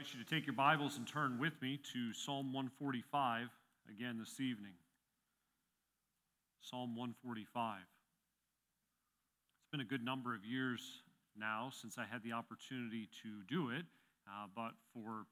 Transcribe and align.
invite 0.00 0.14
you 0.14 0.24
to 0.24 0.34
take 0.34 0.46
your 0.46 0.54
Bibles 0.54 0.96
and 0.96 1.06
turn 1.06 1.38
with 1.38 1.52
me 1.60 1.78
to 1.92 2.14
Psalm 2.14 2.54
145 2.54 3.48
again 3.90 4.16
this 4.18 4.40
evening. 4.40 4.72
Psalm 6.62 6.96
145. 6.96 7.80
It's 7.80 9.70
been 9.70 9.82
a 9.82 9.84
good 9.84 10.02
number 10.02 10.34
of 10.34 10.42
years 10.42 11.02
now 11.36 11.68
since 11.70 11.98
I 11.98 12.06
had 12.10 12.22
the 12.22 12.32
opportunity 12.32 13.10
to 13.22 13.44
do 13.46 13.68
it, 13.68 13.84
uh, 14.26 14.46
but 14.56 14.72
for 14.94 15.26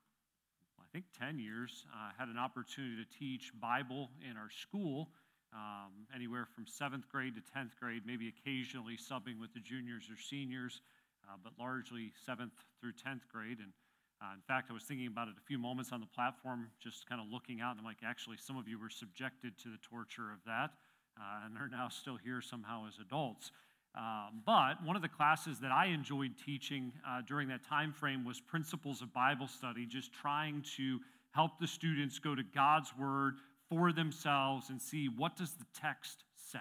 I 0.78 0.84
think 0.92 1.06
10 1.18 1.38
years, 1.38 1.86
I 1.96 2.08
uh, 2.08 2.10
had 2.18 2.28
an 2.28 2.36
opportunity 2.36 2.96
to 3.02 3.18
teach 3.18 3.52
Bible 3.58 4.10
in 4.28 4.36
our 4.36 4.50
school, 4.50 5.08
um, 5.54 6.04
anywhere 6.14 6.44
from 6.44 6.66
seventh 6.66 7.08
grade 7.08 7.32
to 7.36 7.58
10th 7.58 7.74
grade, 7.80 8.02
maybe 8.04 8.28
occasionally 8.28 8.98
subbing 8.98 9.40
with 9.40 9.54
the 9.54 9.60
juniors 9.60 10.10
or 10.10 10.20
seniors, 10.20 10.82
uh, 11.24 11.36
but 11.42 11.54
largely 11.58 12.12
seventh 12.26 12.52
through 12.82 12.92
10th 12.92 13.24
grade. 13.32 13.60
And 13.60 13.72
uh, 14.20 14.34
in 14.34 14.40
fact, 14.46 14.68
I 14.70 14.72
was 14.72 14.82
thinking 14.82 15.06
about 15.06 15.28
it 15.28 15.34
a 15.38 15.46
few 15.46 15.58
moments 15.58 15.92
on 15.92 16.00
the 16.00 16.06
platform, 16.06 16.68
just 16.82 17.08
kind 17.08 17.20
of 17.20 17.28
looking 17.30 17.60
out, 17.60 17.72
and 17.72 17.80
I'm 17.80 17.84
like, 17.84 18.02
actually, 18.04 18.36
some 18.36 18.56
of 18.56 18.66
you 18.66 18.78
were 18.78 18.90
subjected 18.90 19.56
to 19.58 19.68
the 19.68 19.78
torture 19.78 20.32
of 20.32 20.38
that, 20.46 20.70
uh, 21.16 21.46
and 21.46 21.56
are 21.56 21.68
now 21.68 21.88
still 21.88 22.16
here 22.16 22.40
somehow 22.40 22.86
as 22.88 22.98
adults. 22.98 23.52
Um, 23.94 24.42
but 24.44 24.84
one 24.84 24.96
of 24.96 25.02
the 25.02 25.08
classes 25.08 25.60
that 25.60 25.70
I 25.70 25.86
enjoyed 25.86 26.32
teaching 26.44 26.92
uh, 27.08 27.22
during 27.26 27.48
that 27.48 27.64
time 27.64 27.92
frame 27.92 28.24
was 28.24 28.40
Principles 28.40 29.02
of 29.02 29.12
Bible 29.12 29.46
Study, 29.46 29.86
just 29.86 30.12
trying 30.12 30.62
to 30.76 30.98
help 31.30 31.58
the 31.60 31.66
students 31.66 32.18
go 32.18 32.34
to 32.34 32.42
God's 32.42 32.92
Word 32.98 33.34
for 33.68 33.92
themselves 33.92 34.70
and 34.70 34.80
see 34.80 35.08
what 35.08 35.36
does 35.36 35.52
the 35.52 35.66
text 35.80 36.24
say. 36.34 36.58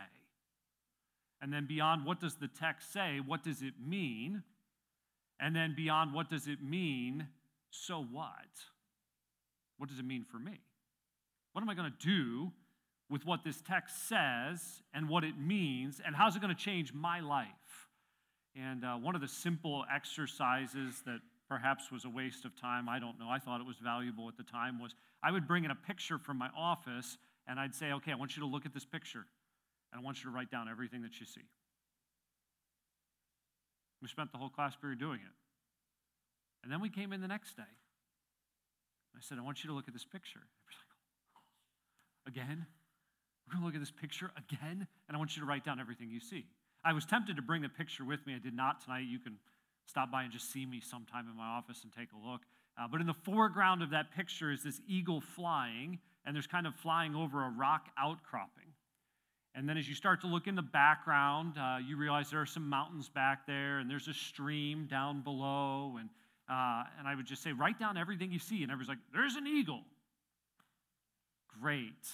And 1.41 1.52
then 1.52 1.66
beyond 1.68 2.05
what 2.05 2.20
does 2.20 2.35
the 2.35 2.48
text 2.48 2.91
say, 2.91 3.20
what 3.26 3.44
does 3.44 3.62
it 3.62 3.74
mean? 3.84 4.44
And 5.40 5.55
then 5.55 5.74
beyond 5.76 6.13
what 6.13 6.30
does 6.30 6.48
it 6.48 6.63
mean, 6.63 7.27
so 7.86 8.04
what? 8.12 8.31
What 9.77 9.90
does 9.90 9.99
it 9.99 10.05
mean 10.05 10.26
for 10.30 10.40
me? 10.40 10.59
What 11.54 11.62
am 11.62 11.70
I 11.70 11.76
going 11.76 11.91
to 11.91 12.07
do 12.07 12.52
with 13.10 13.26
what 13.26 13.43
this 13.43 13.62
text 13.62 14.07
says 14.07 14.82
and 14.93 15.07
what 15.07 15.24
it 15.24 15.38
means, 15.38 16.02
and 16.05 16.15
how's 16.15 16.35
it 16.35 16.41
going 16.41 16.54
to 16.54 16.62
change 16.62 16.93
my 16.93 17.20
life? 17.20 17.87
And 18.55 18.84
uh, 18.84 18.96
one 18.96 19.15
of 19.15 19.21
the 19.21 19.27
simple 19.27 19.85
exercises 19.93 21.02
that 21.05 21.20
perhaps 21.48 21.91
was 21.91 22.05
a 22.05 22.10
waste 22.10 22.43
of 22.43 22.60
time, 22.60 22.90
I 22.90 22.99
don't 22.99 23.18
know, 23.20 23.29
I 23.29 23.40
thought 23.40 23.62
it 23.62 23.68
was 23.68 23.77
valuable 23.77 24.27
at 24.27 24.35
the 24.35 24.43
time, 24.43 24.82
was 24.82 24.93
I 25.24 25.32
would 25.32 25.48
bring 25.48 25.63
in 25.63 25.71
a 25.71 25.76
picture 25.76 26.18
from 26.18 26.37
my 26.37 26.49
office 26.57 27.18
and 27.48 27.59
I'd 27.59 27.74
say, 27.74 27.93
okay, 27.93 28.12
I 28.12 28.15
want 28.15 28.35
you 28.35 28.41
to 28.41 28.48
look 28.48 28.65
at 28.65 28.74
this 28.74 28.85
picture 28.85 29.26
and 29.91 30.02
I 30.02 30.04
want 30.04 30.18
you 30.18 30.26
to 30.26 30.35
write 30.35 30.52
down 30.52 30.68
everything 30.70 31.02
that 31.04 31.20
you 31.20 31.26
see. 31.26 31.41
We 34.02 34.07
spent 34.09 34.32
the 34.32 34.37
whole 34.37 34.49
class 34.49 34.76
period 34.76 34.99
doing 34.99 35.20
it. 35.20 35.46
And 36.63 36.72
then 36.72 36.82
we 36.82 36.90
came 36.90 37.13
in 37.13 37.22
the 37.22 37.27
next 37.27 37.55
day. 37.55 37.63
I 39.16 39.20
said, 39.22 39.38
I 39.38 39.41
want 39.41 39.63
you 39.63 39.70
to 39.70 39.76
look 39.76 39.88
at 39.88 39.94
this 39.94 40.05
picture. 40.05 40.41
Again? 42.27 42.66
We're 43.48 43.54
going 43.54 43.62
to 43.62 43.66
look 43.66 43.76
at 43.76 43.82
this 43.82 43.91
picture 43.91 44.32
again, 44.36 44.86
and 45.08 45.16
I 45.16 45.18
want 45.18 45.38
you 45.38 45.41
to 45.41 45.48
write 45.48 45.64
down 45.64 45.80
everything 45.80 46.10
you 46.10 46.20
see. 46.20 46.46
I 46.84 46.91
was 46.91 47.05
tempted 47.05 47.38
to 47.38 47.41
bring 47.41 47.62
the 47.62 47.70
picture 47.70 48.04
with 48.04 48.26
me. 48.27 48.36
I 48.36 48.40
did 48.40 48.54
not 48.54 48.84
tonight. 48.84 49.05
You 49.10 49.20
can 49.20 49.38
stop 49.86 50.12
by 50.12 50.24
and 50.24 50.34
just 50.34 50.52
see 50.52 50.66
me 50.66 50.82
sometime 50.82 51.27
in 51.32 51.38
my 51.38 51.46
office 51.46 51.84
and 51.84 51.91
take 51.94 52.10
a 52.12 52.30
look. 52.30 52.41
Uh, 52.77 52.88
but 52.92 52.99
in 52.99 53.08
the 53.08 53.16
foreground 53.24 53.82
of 53.82 53.92
that 53.92 54.12
picture 54.12 54.52
is 54.52 54.64
this 54.64 54.82
eagle 54.86 55.21
flying, 55.21 55.99
and 56.26 56.36
there's 56.36 56.46
kind 56.46 56.68
of 56.68 56.76
flying 56.76 57.16
over 57.16 57.46
a 57.46 57.49
rock 57.49 57.88
outcropping. 57.98 58.74
And 59.55 59.68
then 59.68 59.77
as 59.77 59.88
you 59.88 59.96
start 59.96 60.21
to 60.21 60.27
look 60.27 60.46
in 60.46 60.55
the 60.55 60.62
background, 60.62 61.58
uh, 61.58 61.77
you 61.86 61.98
realize 61.98 62.30
there 62.30 62.42
are 62.42 62.46
some 62.46 62.68
mountains 62.68 63.10
back 63.10 63.48
there, 63.48 63.80
and 63.80 63.90
there's 63.90 64.09
a 64.09 64.14
stream 64.14 64.88
down 64.88 65.22
below. 65.22 65.96
And, 66.00 66.09
uh, 66.50 66.84
and 66.97 67.07
I 67.07 67.16
would 67.16 67.25
just 67.25 67.44
say, 67.44 67.51
write 67.51 67.79
down 67.79 67.97
everything 67.97 68.31
you 68.31 68.40
see. 68.40 68.63
And 68.63 68.72
everybody's 68.72 68.90
like, 68.90 69.13
there's 69.13 69.35
an 69.35 69.47
eagle. 69.47 69.81
Great. 71.62 72.07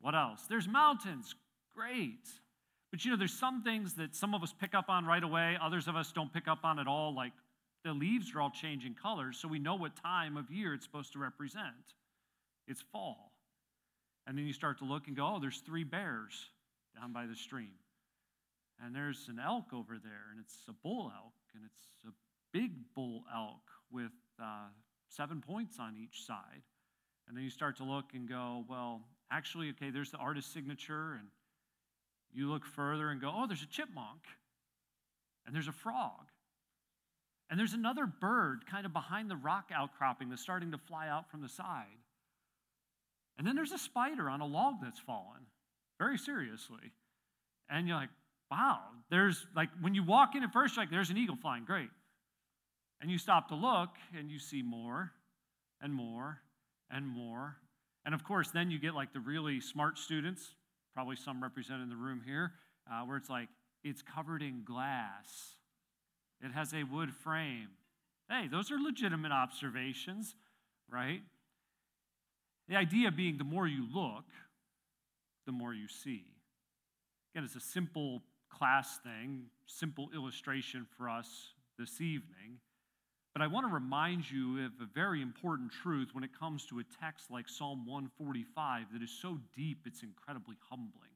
What 0.00 0.14
else? 0.14 0.42
There's 0.48 0.68
mountains. 0.68 1.34
Great. 1.74 2.28
But 2.90 3.04
you 3.04 3.10
know, 3.10 3.16
there's 3.16 3.32
some 3.32 3.62
things 3.62 3.94
that 3.94 4.14
some 4.14 4.34
of 4.34 4.42
us 4.42 4.54
pick 4.60 4.74
up 4.74 4.88
on 4.88 5.06
right 5.06 5.22
away, 5.22 5.56
others 5.60 5.88
of 5.88 5.96
us 5.96 6.12
don't 6.12 6.32
pick 6.32 6.46
up 6.46 6.60
on 6.64 6.78
at 6.78 6.86
all, 6.86 7.14
like 7.14 7.32
the 7.84 7.92
leaves 7.92 8.34
are 8.34 8.40
all 8.40 8.50
changing 8.50 8.94
colors, 8.94 9.38
so 9.38 9.48
we 9.48 9.58
know 9.58 9.74
what 9.74 9.96
time 9.96 10.36
of 10.36 10.50
year 10.50 10.74
it's 10.74 10.84
supposed 10.84 11.12
to 11.14 11.18
represent. 11.18 11.96
It's 12.68 12.82
fall. 12.92 13.32
And 14.26 14.38
then 14.38 14.46
you 14.46 14.52
start 14.52 14.78
to 14.78 14.84
look 14.84 15.08
and 15.08 15.16
go, 15.16 15.26
oh, 15.26 15.38
there's 15.40 15.62
three 15.66 15.84
bears 15.84 16.50
down 16.94 17.12
by 17.12 17.26
the 17.26 17.34
stream. 17.34 17.72
And 18.84 18.94
there's 18.94 19.26
an 19.28 19.40
elk 19.44 19.72
over 19.72 19.98
there, 19.98 20.30
and 20.30 20.40
it's 20.40 20.54
a 20.68 20.72
bull 20.72 21.10
elk, 21.16 21.32
and 21.54 21.64
it's 21.64 22.04
a 22.04 22.12
big 22.52 22.72
bull 22.94 23.24
elk 23.34 23.62
with 23.90 24.12
uh, 24.42 24.68
seven 25.08 25.40
points 25.40 25.78
on 25.78 25.96
each 25.96 26.24
side. 26.24 26.62
And 27.28 27.36
then 27.36 27.44
you 27.44 27.50
start 27.50 27.76
to 27.78 27.84
look 27.84 28.14
and 28.14 28.28
go, 28.28 28.64
well, 28.68 29.02
actually, 29.30 29.70
okay, 29.70 29.90
there's 29.90 30.10
the 30.10 30.18
artist 30.18 30.52
signature, 30.52 31.14
and 31.14 31.28
you 32.32 32.50
look 32.50 32.64
further 32.64 33.10
and 33.10 33.20
go, 33.20 33.32
oh, 33.34 33.46
there's 33.46 33.62
a 33.62 33.66
chipmunk, 33.66 34.22
and 35.46 35.54
there's 35.54 35.68
a 35.68 35.72
frog, 35.72 36.30
and 37.50 37.58
there's 37.58 37.74
another 37.74 38.06
bird 38.06 38.66
kind 38.70 38.86
of 38.86 38.92
behind 38.92 39.30
the 39.30 39.36
rock 39.36 39.70
outcropping 39.74 40.30
that's 40.30 40.42
starting 40.42 40.72
to 40.72 40.78
fly 40.78 41.08
out 41.08 41.30
from 41.30 41.42
the 41.42 41.48
side. 41.48 41.86
And 43.38 43.46
then 43.46 43.56
there's 43.56 43.72
a 43.72 43.78
spider 43.78 44.28
on 44.28 44.40
a 44.40 44.46
log 44.46 44.76
that's 44.82 44.98
fallen, 44.98 45.46
very 45.98 46.18
seriously. 46.18 46.92
And 47.70 47.88
you're 47.88 47.96
like, 47.96 48.10
wow, 48.50 48.80
there's 49.10 49.46
like, 49.56 49.70
when 49.80 49.94
you 49.94 50.02
walk 50.02 50.34
in 50.34 50.42
at 50.42 50.52
first, 50.52 50.76
like, 50.76 50.90
there's 50.90 51.10
an 51.10 51.16
eagle 51.16 51.36
flying, 51.36 51.64
great. 51.64 51.88
And 53.02 53.10
you 53.10 53.18
stop 53.18 53.48
to 53.48 53.54
look 53.54 53.90
and 54.16 54.30
you 54.30 54.38
see 54.38 54.62
more 54.62 55.12
and 55.82 55.92
more 55.92 56.38
and 56.90 57.06
more 57.06 57.56
and 58.04 58.14
of 58.14 58.24
course, 58.24 58.50
then 58.50 58.70
you 58.70 58.78
get 58.78 58.94
like 58.94 59.12
the 59.12 59.20
really 59.20 59.60
smart 59.60 59.98
students, 59.98 60.54
probably 60.94 61.16
some 61.16 61.42
represented 61.42 61.82
in 61.82 61.88
the 61.88 61.96
room 61.96 62.22
here, 62.24 62.52
uh, 62.90 63.02
where 63.04 63.16
it's 63.16 63.30
like, 63.30 63.48
it's 63.84 64.02
covered 64.02 64.42
in 64.42 64.62
glass, 64.64 65.56
it 66.40 66.52
has 66.52 66.72
a 66.72 66.84
wood 66.84 67.12
frame. 67.14 67.68
Hey, 68.28 68.48
those 68.48 68.70
are 68.70 68.78
legitimate 68.78 69.32
observations, 69.32 70.34
right? 70.90 71.20
The 72.68 72.76
idea 72.76 73.10
being 73.10 73.38
the 73.38 73.44
more 73.44 73.66
you 73.66 73.86
look, 73.92 74.24
the 75.46 75.52
more 75.52 75.74
you 75.74 75.88
see. 75.88 76.24
Again, 77.34 77.44
it's 77.44 77.56
a 77.56 77.60
simple 77.60 78.22
class 78.48 78.98
thing, 78.98 79.46
simple 79.66 80.10
illustration 80.14 80.86
for 80.96 81.08
us 81.08 81.54
this 81.78 82.00
evening. 82.00 82.58
But 83.32 83.40
I 83.40 83.46
want 83.46 83.66
to 83.66 83.72
remind 83.72 84.30
you 84.30 84.64
of 84.66 84.72
a 84.82 84.86
very 84.94 85.22
important 85.22 85.72
truth 85.72 86.10
when 86.12 86.22
it 86.22 86.38
comes 86.38 86.66
to 86.66 86.80
a 86.80 86.84
text 87.00 87.30
like 87.30 87.48
Psalm 87.48 87.86
145 87.86 88.92
that 88.92 89.02
is 89.02 89.10
so 89.10 89.38
deep 89.56 89.86
it's 89.86 90.02
incredibly 90.02 90.56
humbling. 90.68 91.10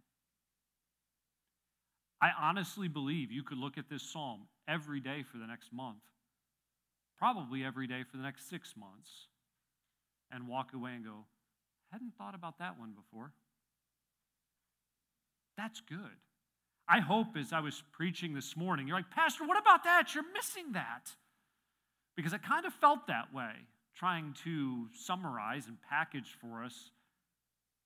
I 2.20 2.30
honestly 2.40 2.88
believe 2.88 3.30
you 3.30 3.42
could 3.42 3.58
look 3.58 3.76
at 3.76 3.90
this 3.90 4.02
psalm 4.02 4.48
every 4.66 5.00
day 5.00 5.22
for 5.30 5.36
the 5.36 5.46
next 5.46 5.72
month, 5.72 6.02
probably 7.18 7.62
every 7.62 7.86
day 7.86 8.02
for 8.10 8.16
the 8.16 8.22
next 8.22 8.48
six 8.48 8.74
months, 8.76 9.28
and 10.30 10.48
walk 10.48 10.72
away 10.72 10.92
and 10.94 11.04
go, 11.04 11.26
hadn't 11.92 12.14
thought 12.16 12.34
about 12.34 12.58
that 12.58 12.78
one 12.78 12.92
before. 12.92 13.32
That's 15.58 15.82
good. 15.82 16.16
I 16.88 17.00
hope 17.00 17.36
as 17.36 17.52
I 17.52 17.60
was 17.60 17.82
preaching 17.92 18.32
this 18.32 18.56
morning, 18.56 18.88
you're 18.88 18.96
like, 18.96 19.10
Pastor, 19.10 19.44
what 19.44 19.58
about 19.58 19.84
that? 19.84 20.14
You're 20.14 20.24
missing 20.32 20.72
that. 20.72 21.10
Because 22.16 22.32
it 22.32 22.42
kind 22.42 22.64
of 22.66 22.72
felt 22.74 23.06
that 23.08 23.32
way, 23.34 23.52
trying 23.94 24.34
to 24.44 24.86
summarize 24.94 25.66
and 25.66 25.76
package 25.88 26.34
for 26.40 26.64
us 26.64 26.90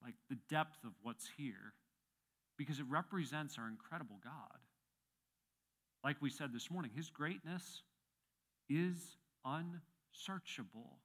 like 0.02 0.14
the 0.28 0.38
depth 0.48 0.82
of 0.84 0.92
what's 1.02 1.28
here, 1.36 1.74
because 2.56 2.78
it 2.78 2.86
represents 2.88 3.58
our 3.58 3.68
incredible 3.68 4.16
God. 4.22 4.58
Like 6.02 6.16
we 6.22 6.30
said 6.30 6.52
this 6.54 6.70
morning, 6.70 6.90
his 6.94 7.10
greatness 7.10 7.82
is 8.68 9.16
unsearchable. 9.44 10.98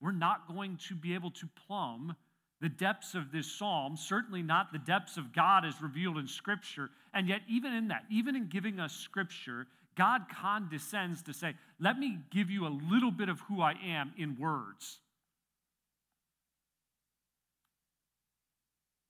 We're 0.00 0.12
not 0.12 0.46
going 0.46 0.78
to 0.88 0.94
be 0.94 1.14
able 1.14 1.30
to 1.32 1.48
plumb 1.66 2.14
the 2.60 2.68
depths 2.68 3.14
of 3.14 3.32
this 3.32 3.50
psalm, 3.50 3.96
certainly 3.96 4.42
not 4.42 4.72
the 4.72 4.78
depths 4.78 5.16
of 5.16 5.32
God 5.32 5.64
as 5.64 5.82
revealed 5.82 6.18
in 6.18 6.28
Scripture. 6.28 6.90
And 7.12 7.28
yet, 7.28 7.42
even 7.48 7.72
in 7.72 7.88
that, 7.88 8.04
even 8.10 8.36
in 8.36 8.48
giving 8.48 8.78
us 8.80 8.92
Scripture, 8.92 9.66
God 9.96 10.26
condescends 10.28 11.22
to 11.22 11.32
say, 11.32 11.54
Let 11.80 11.98
me 11.98 12.18
give 12.30 12.50
you 12.50 12.66
a 12.66 12.78
little 12.90 13.10
bit 13.10 13.28
of 13.28 13.40
who 13.40 13.62
I 13.62 13.74
am 13.84 14.12
in 14.16 14.36
words. 14.38 14.98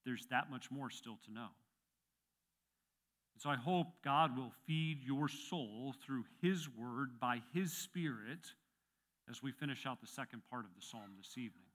There's 0.04 0.26
that 0.30 0.50
much 0.50 0.70
more 0.70 0.88
still 0.88 1.18
to 1.26 1.32
know. 1.32 1.48
so 3.38 3.50
I 3.50 3.56
hope 3.56 3.88
God 4.04 4.36
will 4.36 4.52
feed 4.66 5.02
your 5.04 5.28
soul 5.28 5.94
through 6.04 6.24
His 6.40 6.68
word 6.68 7.18
by 7.20 7.42
His 7.52 7.72
Spirit 7.72 8.46
as 9.28 9.42
we 9.42 9.50
finish 9.50 9.84
out 9.84 10.00
the 10.00 10.06
second 10.06 10.42
part 10.48 10.64
of 10.64 10.70
the 10.76 10.86
psalm 10.86 11.10
this 11.18 11.32
evening. 11.36 11.66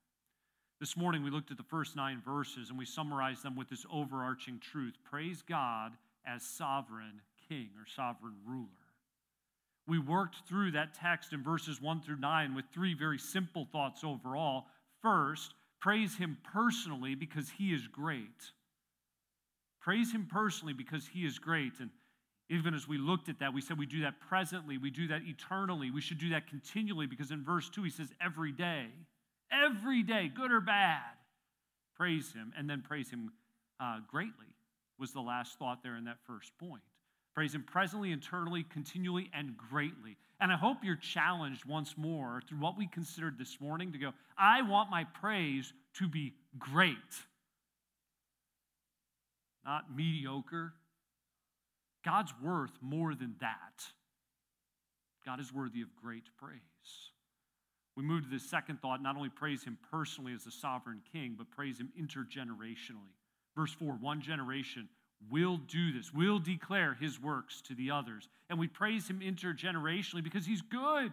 This 0.80 0.96
morning 0.96 1.24
we 1.24 1.30
looked 1.30 1.52
at 1.52 1.58
the 1.58 1.64
first 1.64 1.98
nine 1.98 2.22
verses 2.26 2.70
and 2.70 2.80
we 2.80 2.86
summarized 2.86 3.44
them 3.44 3.58
with 3.58 3.70
this 3.70 3.86
overarching 3.92 4.60
truth 4.60 4.96
praise 5.04 5.42
God 5.42 5.92
as 6.26 6.42
sovereign 6.42 7.22
king 7.50 7.70
or 7.78 7.86
sovereign 7.86 8.36
ruler. 8.48 8.81
We 9.88 10.00
worked 10.00 10.48
through 10.48 10.72
that 10.72 10.94
text 10.94 11.34
in 11.34 11.44
verses 11.44 11.82
1 11.82 12.02
through 12.02 12.20
9 12.20 12.56
with 12.56 12.66
three 12.74 12.94
very 12.94 13.18
simple 13.18 13.68
thoughts 13.72 14.04
overall. 14.04 14.66
First, 15.02 15.54
praise 15.80 16.16
him 16.18 16.38
personally 16.54 17.16
because 17.16 17.50
he 17.50 17.74
is 17.74 17.88
great. 17.88 18.52
Praise 19.82 20.12
him 20.12 20.28
personally 20.32 20.74
because 20.74 21.08
he 21.08 21.26
is 21.26 21.40
great. 21.40 21.74
And 21.80 21.90
even 22.50 22.74
as 22.74 22.88
we 22.88 22.98
looked 22.98 23.30
at 23.30 23.40
that, 23.40 23.54
we 23.54 23.62
said 23.62 23.80
we 23.80 23.86
do 23.86 24.02
that 24.02 24.20
presently, 24.20 24.78
we 24.78 24.92
do 24.92 25.08
that 25.08 25.22
eternally, 25.24 25.90
we 25.90 26.02
should 26.02 26.20
do 26.20 26.30
that 26.30 26.48
continually 26.48 27.08
because 27.08 27.32
in 27.32 27.44
verse 27.44 27.70
2 27.70 27.84
he 27.84 27.90
says, 27.90 28.10
every 28.22 28.52
day, 28.52 28.88
every 29.52 30.04
day, 30.04 30.28
good 30.34 30.52
or 30.52 30.62
bad, 30.62 31.02
praise 31.96 32.32
him, 32.34 32.54
and 32.58 32.70
then 32.70 32.82
praise 32.82 33.10
him 33.10 33.32
uh, 33.80 34.00
greatly 34.08 34.54
was 35.00 35.12
the 35.14 35.22
last 35.22 35.58
thought 35.58 35.82
there 35.82 35.96
in 35.96 36.06
that 36.06 36.18
first 36.28 36.52
point. 36.60 36.84
Praise 37.34 37.56
him 37.56 37.64
presently, 37.64 38.12
internally, 38.12 38.64
continually, 38.64 39.30
and 39.34 39.56
greatly. 39.56 40.18
And 40.42 40.52
I 40.52 40.58
hope 40.58 40.78
you're 40.84 40.98
challenged 40.98 41.66
once 41.66 41.96
more 41.98 42.42
through 42.48 42.60
what 42.60 42.78
we 42.78 42.88
considered 42.88 43.38
this 43.38 43.62
morning 43.62 43.94
to 43.94 43.98
go, 43.98 44.12
I 44.38 44.64
want 44.64 44.90
my 44.90 45.06
praise 45.06 45.72
to 45.96 46.08
be 46.08 46.34
great, 46.60 46.98
not 49.66 49.96
mediocre. 49.96 50.74
God's 52.04 52.34
worth 52.44 52.72
more 52.82 53.14
than 53.14 53.36
that. 53.40 53.86
God 55.26 55.40
is 55.40 55.54
worthy 55.54 55.82
of 55.82 55.96
great 55.96 56.24
praise. 56.38 56.60
We 57.96 58.04
move 58.04 58.24
to 58.24 58.30
the 58.30 58.40
second 58.40 58.82
thought 58.82 59.04
not 59.04 59.16
only 59.16 59.30
praise 59.30 59.64
him 59.64 59.78
personally 59.92 60.34
as 60.34 60.44
the 60.44 60.52
sovereign 60.52 61.02
king, 61.14 61.36
but 61.38 61.52
praise 61.52 61.80
him 61.80 61.92
intergenerationally. 62.00 63.14
Verse 63.56 63.74
4 63.74 63.98
one 64.02 64.22
generation 64.22 64.90
will 65.30 65.58
do 65.58 65.92
this, 65.92 66.14
will 66.14 66.40
declare 66.40 66.94
his 66.94 67.22
works 67.22 67.62
to 67.62 67.76
the 67.76 67.92
others. 67.92 68.28
And 68.50 68.60
we 68.60 68.68
praise 68.68 69.10
him 69.10 69.20
intergenerationally 69.20 70.24
because 70.24 70.46
he's 70.46 70.62
good. 70.62 71.12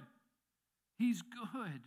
He's 0.99 1.23
good. 1.23 1.81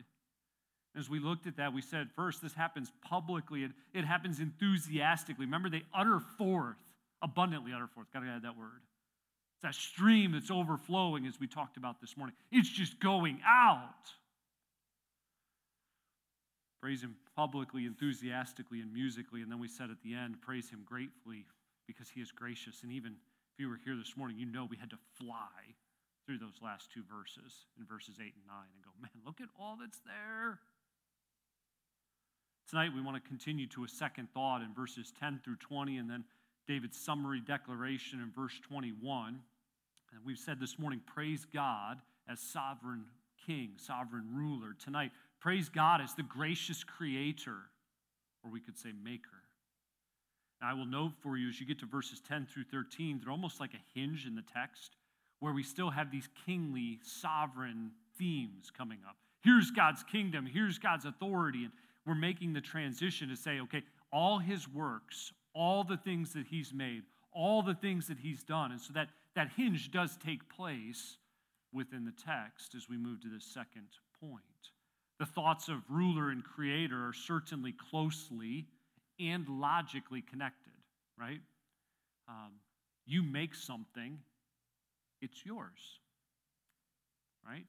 As 0.95 1.09
we 1.09 1.19
looked 1.19 1.47
at 1.47 1.57
that, 1.57 1.73
we 1.73 1.81
said 1.81 2.09
first, 2.15 2.41
this 2.41 2.53
happens 2.53 2.91
publicly, 3.01 3.63
it, 3.63 3.71
it 3.93 4.05
happens 4.05 4.39
enthusiastically. 4.39 5.45
Remember, 5.45 5.69
they 5.69 5.83
utter 5.93 6.19
forth, 6.37 6.77
abundantly 7.21 7.71
utter 7.73 7.87
forth. 7.87 8.07
Gotta 8.13 8.27
add 8.27 8.43
that 8.43 8.57
word. 8.57 8.81
It's 9.55 9.63
that 9.63 9.75
stream 9.75 10.33
that's 10.33 10.51
overflowing, 10.51 11.25
as 11.27 11.39
we 11.39 11.47
talked 11.47 11.77
about 11.77 12.01
this 12.01 12.17
morning. 12.17 12.35
It's 12.51 12.69
just 12.69 12.99
going 12.99 13.39
out. 13.47 14.11
Praise 16.81 17.03
him 17.03 17.15
publicly, 17.35 17.85
enthusiastically, 17.85 18.81
and 18.81 18.91
musically. 18.91 19.41
And 19.41 19.51
then 19.51 19.59
we 19.59 19.67
said 19.67 19.91
at 19.91 20.01
the 20.03 20.15
end, 20.15 20.41
praise 20.41 20.69
him 20.69 20.81
gratefully 20.83 21.45
because 21.91 22.09
he 22.09 22.21
is 22.21 22.31
gracious. 22.31 22.83
And 22.83 22.91
even 22.91 23.13
if 23.53 23.59
you 23.59 23.69
were 23.69 23.79
here 23.83 23.95
this 23.95 24.15
morning, 24.15 24.37
you 24.37 24.45
know 24.45 24.67
we 24.69 24.77
had 24.77 24.89
to 24.91 24.97
fly 25.19 25.75
through 26.25 26.37
those 26.37 26.61
last 26.61 26.91
two 26.93 27.03
verses 27.09 27.65
in 27.79 27.85
verses 27.85 28.15
8 28.19 28.23
and 28.23 28.47
9 28.47 28.55
and 28.73 28.83
go, 28.83 28.91
man, 29.01 29.11
look 29.25 29.41
at 29.41 29.49
all 29.59 29.77
that's 29.79 29.99
there. 30.05 30.59
Tonight, 32.69 32.91
we 32.95 33.01
want 33.01 33.21
to 33.21 33.27
continue 33.27 33.67
to 33.67 33.83
a 33.83 33.87
second 33.87 34.29
thought 34.33 34.61
in 34.61 34.73
verses 34.73 35.11
10 35.19 35.41
through 35.43 35.57
20, 35.57 35.97
and 35.97 36.09
then 36.09 36.23
David's 36.67 36.97
summary 36.97 37.41
declaration 37.41 38.21
in 38.21 38.31
verse 38.31 38.57
21. 38.65 39.41
And 40.13 40.21
we've 40.25 40.37
said 40.37 40.59
this 40.59 40.79
morning, 40.79 41.01
praise 41.05 41.45
God 41.53 41.97
as 42.29 42.39
sovereign 42.39 43.03
king, 43.45 43.71
sovereign 43.75 44.27
ruler. 44.33 44.73
Tonight, 44.81 45.11
praise 45.41 45.67
God 45.67 45.99
as 45.99 46.13
the 46.13 46.23
gracious 46.23 46.83
creator, 46.83 47.57
or 48.43 48.51
we 48.51 48.61
could 48.61 48.77
say 48.77 48.91
maker. 49.03 49.40
I 50.63 50.73
will 50.73 50.85
note 50.85 51.13
for 51.21 51.37
you 51.37 51.49
as 51.49 51.59
you 51.59 51.65
get 51.65 51.79
to 51.79 51.85
verses 51.85 52.21
10 52.27 52.47
through 52.51 52.65
13, 52.65 53.19
they're 53.21 53.31
almost 53.31 53.59
like 53.59 53.73
a 53.73 53.99
hinge 53.99 54.25
in 54.25 54.35
the 54.35 54.43
text 54.53 54.95
where 55.39 55.53
we 55.53 55.63
still 55.63 55.89
have 55.89 56.11
these 56.11 56.29
kingly, 56.45 56.99
sovereign 57.03 57.91
themes 58.17 58.71
coming 58.75 58.99
up. 59.07 59.15
Here's 59.43 59.71
God's 59.71 60.03
kingdom, 60.03 60.45
here's 60.45 60.77
God's 60.77 61.05
authority, 61.05 61.63
and 61.63 61.73
we're 62.05 62.15
making 62.15 62.53
the 62.53 62.61
transition 62.61 63.29
to 63.29 63.35
say, 63.35 63.59
okay, 63.61 63.81
all 64.13 64.37
his 64.37 64.67
works, 64.67 65.33
all 65.53 65.83
the 65.83 65.97
things 65.97 66.33
that 66.33 66.45
he's 66.47 66.73
made, 66.73 67.03
all 67.31 67.63
the 67.63 67.73
things 67.73 68.07
that 68.07 68.19
he's 68.19 68.43
done. 68.43 68.71
And 68.71 68.79
so 68.79 68.93
that, 68.93 69.09
that 69.35 69.49
hinge 69.55 69.91
does 69.91 70.17
take 70.17 70.47
place 70.55 71.17
within 71.73 72.05
the 72.05 72.11
text 72.11 72.75
as 72.75 72.87
we 72.89 72.97
move 72.97 73.21
to 73.21 73.29
the 73.29 73.39
second 73.39 73.87
point. 74.19 74.43
The 75.19 75.25
thoughts 75.25 75.69
of 75.69 75.83
ruler 75.89 76.29
and 76.29 76.43
creator 76.43 77.07
are 77.07 77.13
certainly 77.13 77.73
closely 77.73 78.67
and 79.21 79.47
logically 79.47 80.21
connected, 80.21 80.73
right? 81.19 81.41
Um, 82.27 82.53
you 83.05 83.23
make 83.23 83.55
something, 83.55 84.19
it's 85.21 85.45
yours, 85.45 85.99
right? 87.45 87.65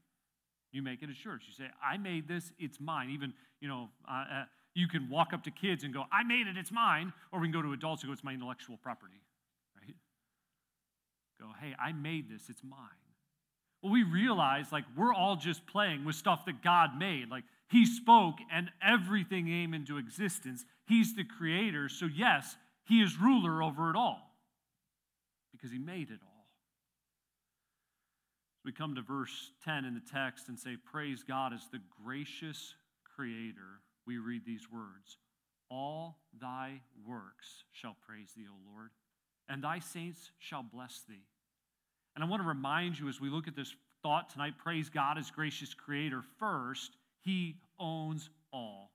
You 0.72 0.82
make 0.82 1.02
it, 1.02 1.10
it's 1.10 1.24
yours. 1.24 1.42
You 1.46 1.52
say, 1.52 1.70
I 1.84 1.98
made 1.98 2.28
this, 2.28 2.52
it's 2.58 2.80
mine. 2.80 3.10
Even, 3.10 3.34
you 3.60 3.68
know, 3.68 3.88
uh, 4.08 4.12
uh, 4.12 4.44
you 4.74 4.88
can 4.88 5.10
walk 5.10 5.32
up 5.34 5.44
to 5.44 5.50
kids 5.50 5.84
and 5.84 5.92
go, 5.92 6.04
I 6.10 6.22
made 6.22 6.46
it, 6.46 6.56
it's 6.56 6.72
mine. 6.72 7.12
Or 7.30 7.40
we 7.40 7.46
can 7.46 7.52
go 7.52 7.62
to 7.62 7.72
adults 7.72 8.02
and 8.02 8.08
go, 8.08 8.12
it's 8.14 8.24
my 8.24 8.32
intellectual 8.32 8.78
property, 8.78 9.20
right? 9.80 9.94
Go, 11.40 11.48
hey, 11.60 11.74
I 11.78 11.92
made 11.92 12.30
this, 12.30 12.48
it's 12.48 12.62
mine. 12.64 12.78
Well, 13.82 13.92
we 13.92 14.04
realize 14.04 14.70
like 14.70 14.84
we're 14.96 15.12
all 15.12 15.36
just 15.36 15.66
playing 15.66 16.04
with 16.04 16.14
stuff 16.14 16.44
that 16.46 16.62
God 16.62 16.96
made. 16.96 17.28
Like 17.28 17.44
he 17.72 17.86
spoke 17.86 18.36
and 18.52 18.70
everything 18.86 19.46
came 19.46 19.72
into 19.72 19.96
existence. 19.96 20.64
He's 20.86 21.16
the 21.16 21.24
creator. 21.24 21.88
So, 21.88 22.06
yes, 22.06 22.56
he 22.84 23.00
is 23.00 23.18
ruler 23.18 23.62
over 23.62 23.88
it 23.88 23.96
all 23.96 24.36
because 25.52 25.72
he 25.72 25.78
made 25.78 26.10
it 26.10 26.20
all. 26.22 26.46
We 28.62 28.72
come 28.72 28.94
to 28.94 29.02
verse 29.02 29.52
10 29.64 29.86
in 29.86 29.94
the 29.94 30.02
text 30.12 30.48
and 30.48 30.58
say, 30.58 30.76
Praise 30.76 31.24
God 31.26 31.54
as 31.54 31.66
the 31.72 31.80
gracious 32.04 32.74
creator. 33.16 33.80
We 34.06 34.18
read 34.18 34.42
these 34.44 34.70
words 34.70 35.16
All 35.70 36.18
thy 36.38 36.82
works 37.08 37.64
shall 37.72 37.96
praise 38.06 38.32
thee, 38.36 38.44
O 38.48 38.70
Lord, 38.70 38.90
and 39.48 39.64
thy 39.64 39.78
saints 39.78 40.30
shall 40.38 40.62
bless 40.62 41.04
thee. 41.08 41.24
And 42.14 42.22
I 42.22 42.28
want 42.28 42.42
to 42.42 42.48
remind 42.48 42.98
you 42.98 43.08
as 43.08 43.18
we 43.18 43.30
look 43.30 43.48
at 43.48 43.56
this 43.56 43.74
thought 44.02 44.28
tonight 44.28 44.58
praise 44.62 44.90
God 44.90 45.16
as 45.16 45.30
gracious 45.30 45.72
creator 45.72 46.22
first 46.38 46.98
he 47.24 47.56
owns 47.78 48.30
all. 48.52 48.90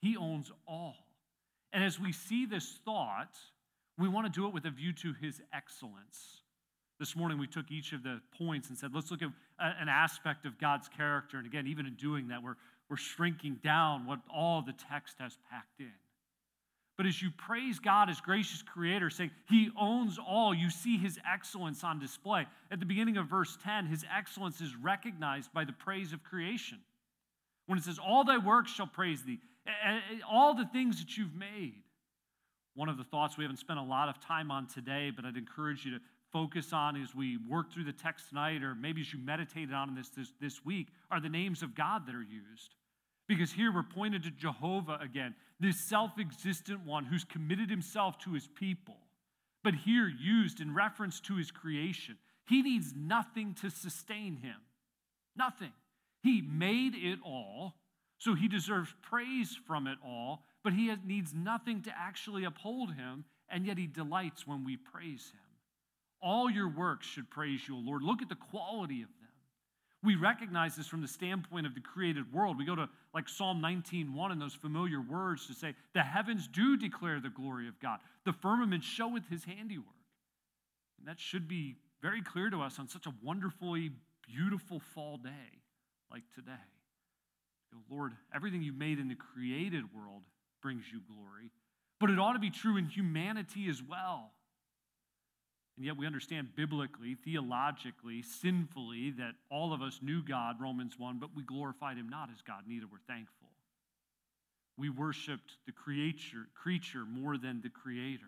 He 0.00 0.16
owns 0.16 0.52
all. 0.66 0.94
And 1.72 1.82
as 1.82 1.98
we 1.98 2.12
see 2.12 2.46
this 2.46 2.78
thought, 2.84 3.36
we 3.98 4.08
want 4.08 4.32
to 4.32 4.40
do 4.40 4.46
it 4.46 4.54
with 4.54 4.64
a 4.66 4.70
view 4.70 4.92
to 4.94 5.14
his 5.20 5.40
excellence. 5.52 6.42
This 6.98 7.14
morning, 7.14 7.38
we 7.38 7.46
took 7.46 7.70
each 7.70 7.92
of 7.92 8.02
the 8.02 8.20
points 8.38 8.68
and 8.68 8.78
said, 8.78 8.90
let's 8.94 9.10
look 9.10 9.22
at 9.22 9.28
an 9.58 9.88
aspect 9.88 10.46
of 10.46 10.58
God's 10.58 10.88
character. 10.88 11.38
And 11.38 11.46
again, 11.46 11.66
even 11.66 11.86
in 11.86 11.94
doing 11.94 12.28
that, 12.28 12.42
we're, 12.42 12.56
we're 12.88 12.96
shrinking 12.96 13.58
down 13.62 14.06
what 14.06 14.20
all 14.34 14.62
the 14.62 14.72
text 14.72 15.16
has 15.18 15.36
packed 15.50 15.80
in. 15.80 15.92
But 16.96 17.06
as 17.06 17.20
you 17.20 17.30
praise 17.30 17.78
God 17.78 18.08
as 18.08 18.20
gracious 18.20 18.62
creator, 18.62 19.10
saying 19.10 19.30
he 19.50 19.70
owns 19.78 20.18
all, 20.18 20.54
you 20.54 20.70
see 20.70 20.96
his 20.96 21.18
excellence 21.30 21.84
on 21.84 21.98
display. 21.98 22.46
At 22.70 22.80
the 22.80 22.86
beginning 22.86 23.18
of 23.18 23.26
verse 23.26 23.58
10, 23.62 23.86
his 23.86 24.04
excellence 24.14 24.62
is 24.62 24.74
recognized 24.76 25.52
by 25.52 25.64
the 25.64 25.74
praise 25.74 26.14
of 26.14 26.24
creation. 26.24 26.78
When 27.66 27.78
it 27.78 27.84
says, 27.84 27.98
All 27.98 28.24
thy 28.24 28.38
works 28.38 28.72
shall 28.72 28.86
praise 28.86 29.22
thee, 29.24 29.40
all 30.30 30.54
the 30.54 30.66
things 30.66 31.00
that 31.00 31.18
you've 31.18 31.34
made. 31.34 31.74
One 32.74 32.88
of 32.88 32.96
the 32.96 33.04
thoughts 33.04 33.36
we 33.36 33.44
haven't 33.44 33.58
spent 33.58 33.78
a 33.78 33.82
lot 33.82 34.08
of 34.08 34.20
time 34.20 34.50
on 34.50 34.66
today, 34.66 35.10
but 35.14 35.24
I'd 35.24 35.36
encourage 35.36 35.84
you 35.84 35.92
to 35.92 36.00
focus 36.32 36.72
on 36.72 37.00
as 37.00 37.14
we 37.14 37.38
work 37.48 37.72
through 37.72 37.84
the 37.84 37.92
text 37.92 38.28
tonight, 38.28 38.62
or 38.62 38.74
maybe 38.74 39.00
as 39.00 39.12
you 39.12 39.18
meditated 39.18 39.72
on 39.72 39.94
this, 39.94 40.10
this 40.10 40.32
this 40.40 40.64
week, 40.64 40.88
are 41.10 41.20
the 41.20 41.28
names 41.28 41.62
of 41.62 41.74
God 41.74 42.06
that 42.06 42.14
are 42.14 42.22
used. 42.22 42.74
Because 43.28 43.52
here 43.52 43.72
we're 43.72 43.82
pointed 43.82 44.22
to 44.22 44.30
Jehovah 44.30 44.98
again, 45.02 45.34
this 45.58 45.80
self 45.80 46.12
existent 46.18 46.84
one 46.86 47.04
who's 47.04 47.24
committed 47.24 47.70
himself 47.70 48.18
to 48.20 48.32
his 48.32 48.46
people, 48.46 48.98
but 49.64 49.74
here 49.74 50.08
used 50.08 50.60
in 50.60 50.74
reference 50.74 51.20
to 51.20 51.36
his 51.36 51.50
creation. 51.50 52.18
He 52.48 52.62
needs 52.62 52.92
nothing 52.94 53.54
to 53.62 53.70
sustain 53.70 54.36
him. 54.36 54.56
Nothing. 55.36 55.72
He 56.22 56.40
made 56.40 56.94
it 56.94 57.18
all, 57.24 57.74
so 58.18 58.34
he 58.34 58.48
deserves 58.48 58.94
praise 59.02 59.56
from 59.66 59.86
it 59.86 59.98
all, 60.04 60.44
but 60.62 60.72
he 60.72 60.92
needs 61.04 61.34
nothing 61.34 61.82
to 61.82 61.92
actually 61.96 62.44
uphold 62.44 62.94
him, 62.94 63.24
and 63.48 63.66
yet 63.66 63.78
he 63.78 63.86
delights 63.86 64.46
when 64.46 64.64
we 64.64 64.76
praise 64.76 65.32
him. 65.32 65.40
All 66.20 66.50
your 66.50 66.68
works 66.68 67.06
should 67.06 67.30
praise 67.30 67.68
you, 67.68 67.76
Lord. 67.76 68.02
Look 68.02 68.22
at 68.22 68.28
the 68.28 68.34
quality 68.34 69.02
of 69.02 69.08
them. 69.20 69.25
We 70.06 70.14
recognize 70.14 70.76
this 70.76 70.86
from 70.86 71.02
the 71.02 71.08
standpoint 71.08 71.66
of 71.66 71.74
the 71.74 71.80
created 71.80 72.32
world. 72.32 72.56
We 72.56 72.64
go 72.64 72.76
to 72.76 72.88
like 73.12 73.28
Psalm 73.28 73.60
19:1 73.60 74.30
and 74.30 74.40
those 74.40 74.54
familiar 74.54 75.00
words 75.00 75.46
to 75.48 75.54
say, 75.54 75.74
"The 75.94 76.04
heavens 76.04 76.46
do 76.46 76.76
declare 76.76 77.18
the 77.18 77.28
glory 77.28 77.66
of 77.66 77.80
God. 77.80 78.00
The 78.22 78.32
firmament 78.32 78.84
showeth 78.84 79.26
his 79.28 79.44
handiwork." 79.44 79.96
And 80.98 81.08
that 81.08 81.18
should 81.18 81.48
be 81.48 81.80
very 82.00 82.22
clear 82.22 82.50
to 82.50 82.62
us 82.62 82.78
on 82.78 82.86
such 82.86 83.06
a 83.06 83.10
wonderfully 83.10 83.90
beautiful 84.22 84.78
fall 84.78 85.18
day 85.18 85.62
like 86.08 86.30
today. 86.30 86.54
Lord, 87.88 88.16
everything 88.32 88.62
you 88.62 88.72
made 88.72 89.00
in 89.00 89.08
the 89.08 89.16
created 89.16 89.92
world 89.92 90.24
brings 90.60 90.90
you 90.90 91.00
glory, 91.00 91.50
but 91.98 92.10
it 92.10 92.18
ought 92.18 92.34
to 92.34 92.38
be 92.38 92.50
true 92.50 92.76
in 92.76 92.86
humanity 92.86 93.68
as 93.68 93.82
well. 93.82 94.35
And 95.76 95.84
yet 95.84 95.96
we 95.96 96.06
understand 96.06 96.56
biblically, 96.56 97.16
theologically, 97.22 98.22
sinfully 98.22 99.10
that 99.18 99.34
all 99.50 99.74
of 99.74 99.82
us 99.82 100.00
knew 100.02 100.22
God, 100.22 100.56
Romans 100.60 100.98
1, 100.98 101.18
but 101.18 101.34
we 101.34 101.42
glorified 101.42 101.98
him 101.98 102.08
not 102.08 102.30
as 102.32 102.40
God, 102.40 102.62
neither 102.66 102.86
were 102.86 103.00
thankful. 103.06 103.48
We 104.78 104.88
worshiped 104.88 105.52
the 105.66 105.72
creature, 105.72 106.46
creature 106.54 107.04
more 107.06 107.36
than 107.36 107.60
the 107.60 107.68
creator. 107.68 108.24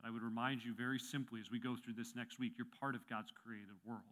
But 0.00 0.08
I 0.08 0.10
would 0.10 0.22
remind 0.22 0.64
you 0.64 0.74
very 0.74 0.98
simply 0.98 1.40
as 1.40 1.50
we 1.50 1.60
go 1.60 1.76
through 1.76 1.94
this 1.94 2.14
next 2.16 2.40
week, 2.40 2.52
you're 2.58 2.66
part 2.80 2.96
of 2.96 3.08
God's 3.08 3.30
created 3.30 3.74
world, 3.84 4.02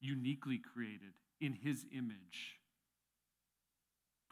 uniquely 0.00 0.58
created 0.58 1.12
in 1.40 1.54
his 1.54 1.86
image. 1.92 2.58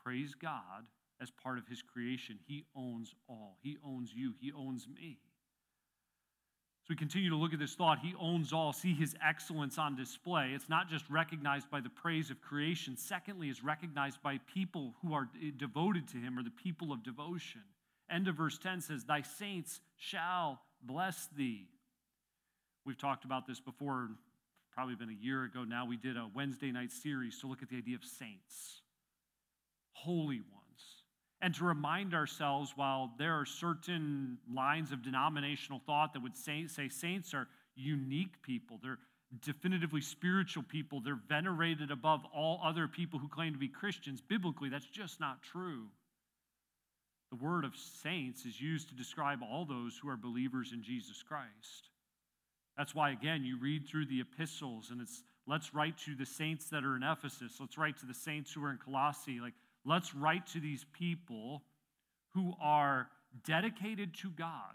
Praise 0.04 0.34
God 0.34 0.86
as 1.20 1.30
part 1.30 1.58
of 1.58 1.66
his 1.66 1.82
creation. 1.82 2.38
He 2.46 2.64
owns 2.76 3.14
all, 3.28 3.56
he 3.62 3.76
owns 3.84 4.12
you, 4.14 4.34
he 4.40 4.52
owns 4.52 4.86
me. 4.86 5.18
We 6.88 6.96
continue 6.96 7.28
to 7.28 7.36
look 7.36 7.52
at 7.52 7.58
this 7.58 7.74
thought. 7.74 7.98
He 7.98 8.14
owns 8.18 8.52
all. 8.52 8.72
See 8.72 8.94
his 8.94 9.14
excellence 9.26 9.76
on 9.76 9.94
display. 9.94 10.52
It's 10.54 10.70
not 10.70 10.88
just 10.88 11.04
recognized 11.10 11.70
by 11.70 11.80
the 11.80 11.90
praise 11.90 12.30
of 12.30 12.40
creation. 12.40 12.96
Secondly, 12.96 13.50
is 13.50 13.62
recognized 13.62 14.22
by 14.22 14.38
people 14.52 14.94
who 15.02 15.12
are 15.12 15.28
eh, 15.42 15.50
devoted 15.56 16.08
to 16.08 16.16
him 16.16 16.38
or 16.38 16.42
the 16.42 16.50
people 16.50 16.90
of 16.90 17.02
devotion. 17.02 17.60
End 18.10 18.26
of 18.26 18.36
verse 18.36 18.56
10 18.56 18.80
says, 18.80 19.04
Thy 19.04 19.20
saints 19.20 19.80
shall 19.96 20.60
bless 20.82 21.28
thee. 21.36 21.68
We've 22.86 22.98
talked 22.98 23.26
about 23.26 23.46
this 23.46 23.60
before, 23.60 24.08
probably 24.72 24.94
been 24.94 25.10
a 25.10 25.24
year 25.24 25.44
ago 25.44 25.64
now. 25.64 25.84
We 25.84 25.98
did 25.98 26.16
a 26.16 26.26
Wednesday 26.34 26.72
night 26.72 26.90
series 26.90 27.38
to 27.40 27.48
look 27.48 27.62
at 27.62 27.68
the 27.68 27.76
idea 27.76 27.96
of 27.96 28.04
saints, 28.04 28.80
holy 29.92 30.40
ones 30.40 30.57
and 31.40 31.54
to 31.54 31.64
remind 31.64 32.14
ourselves 32.14 32.72
while 32.74 33.12
there 33.18 33.34
are 33.34 33.46
certain 33.46 34.38
lines 34.52 34.90
of 34.90 35.02
denominational 35.02 35.80
thought 35.86 36.12
that 36.12 36.22
would 36.22 36.36
say, 36.36 36.66
say 36.66 36.88
saints 36.88 37.32
are 37.32 37.46
unique 37.76 38.42
people, 38.42 38.78
they're 38.82 38.98
definitively 39.44 40.00
spiritual 40.00 40.62
people, 40.62 41.00
they're 41.00 41.20
venerated 41.28 41.90
above 41.90 42.24
all 42.34 42.60
other 42.64 42.88
people 42.88 43.18
who 43.18 43.28
claim 43.28 43.52
to 43.52 43.58
be 43.58 43.68
Christians. 43.68 44.20
Biblically, 44.20 44.68
that's 44.68 44.86
just 44.86 45.20
not 45.20 45.42
true. 45.42 45.86
The 47.30 47.36
word 47.36 47.64
of 47.64 47.76
saints 47.76 48.46
is 48.46 48.60
used 48.60 48.88
to 48.88 48.94
describe 48.94 49.40
all 49.42 49.64
those 49.64 49.98
who 49.98 50.08
are 50.08 50.16
believers 50.16 50.72
in 50.72 50.82
Jesus 50.82 51.22
Christ. 51.22 51.90
That's 52.76 52.94
why, 52.94 53.10
again, 53.10 53.44
you 53.44 53.58
read 53.58 53.86
through 53.86 54.06
the 54.06 54.20
epistles 54.20 54.90
and 54.90 55.00
it's 55.00 55.22
let's 55.46 55.74
write 55.74 55.98
to 55.98 56.14
the 56.14 56.26
saints 56.26 56.66
that 56.70 56.84
are 56.84 56.96
in 56.96 57.02
Ephesus, 57.02 57.56
let's 57.60 57.76
write 57.76 57.98
to 57.98 58.06
the 58.06 58.14
saints 58.14 58.52
who 58.52 58.64
are 58.64 58.70
in 58.70 58.78
Colossae. 58.78 59.40
Like, 59.40 59.54
Let's 59.88 60.14
write 60.14 60.46
to 60.48 60.60
these 60.60 60.84
people 60.92 61.62
who 62.34 62.52
are 62.60 63.08
dedicated 63.46 64.14
to 64.16 64.28
God. 64.28 64.74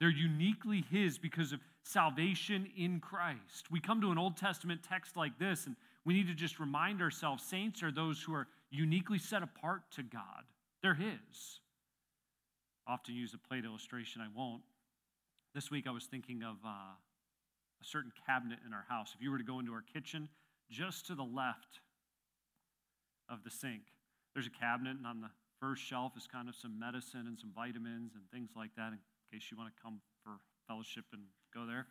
They're 0.00 0.08
uniquely 0.08 0.84
His 0.90 1.16
because 1.16 1.52
of 1.52 1.60
salvation 1.84 2.66
in 2.76 2.98
Christ. 2.98 3.70
We 3.70 3.78
come 3.78 4.00
to 4.00 4.10
an 4.10 4.18
Old 4.18 4.36
Testament 4.36 4.80
text 4.82 5.16
like 5.16 5.38
this, 5.38 5.66
and 5.66 5.76
we 6.04 6.12
need 6.12 6.26
to 6.26 6.34
just 6.34 6.58
remind 6.58 7.00
ourselves 7.00 7.44
saints 7.44 7.84
are 7.84 7.92
those 7.92 8.20
who 8.20 8.34
are 8.34 8.48
uniquely 8.70 9.18
set 9.18 9.44
apart 9.44 9.82
to 9.92 10.02
God. 10.02 10.42
They're 10.82 10.94
His. 10.94 11.60
Often 12.88 13.14
use 13.14 13.32
a 13.32 13.38
plate 13.38 13.64
illustration, 13.64 14.22
I 14.22 14.26
won't. 14.36 14.62
This 15.54 15.70
week 15.70 15.86
I 15.86 15.92
was 15.92 16.06
thinking 16.06 16.42
of 16.42 16.56
uh, 16.66 16.68
a 16.68 17.84
certain 17.84 18.10
cabinet 18.26 18.58
in 18.66 18.72
our 18.72 18.84
house. 18.88 19.12
If 19.14 19.22
you 19.22 19.30
were 19.30 19.38
to 19.38 19.44
go 19.44 19.60
into 19.60 19.72
our 19.72 19.84
kitchen, 19.92 20.28
just 20.68 21.06
to 21.06 21.14
the 21.14 21.22
left 21.22 21.78
of 23.28 23.44
the 23.44 23.50
sink. 23.50 23.82
There's 24.34 24.46
a 24.46 24.50
cabinet, 24.50 24.96
and 24.96 25.06
on 25.06 25.20
the 25.20 25.30
first 25.60 25.82
shelf 25.82 26.12
is 26.16 26.26
kind 26.26 26.48
of 26.48 26.54
some 26.54 26.78
medicine 26.78 27.24
and 27.26 27.38
some 27.38 27.50
vitamins 27.54 28.12
and 28.14 28.22
things 28.32 28.50
like 28.56 28.70
that 28.76 28.92
in 28.92 28.98
case 29.32 29.48
you 29.50 29.56
want 29.56 29.74
to 29.74 29.82
come 29.82 30.00
for 30.22 30.32
fellowship 30.68 31.04
and 31.12 31.22
go 31.54 31.66
there. 31.66 31.86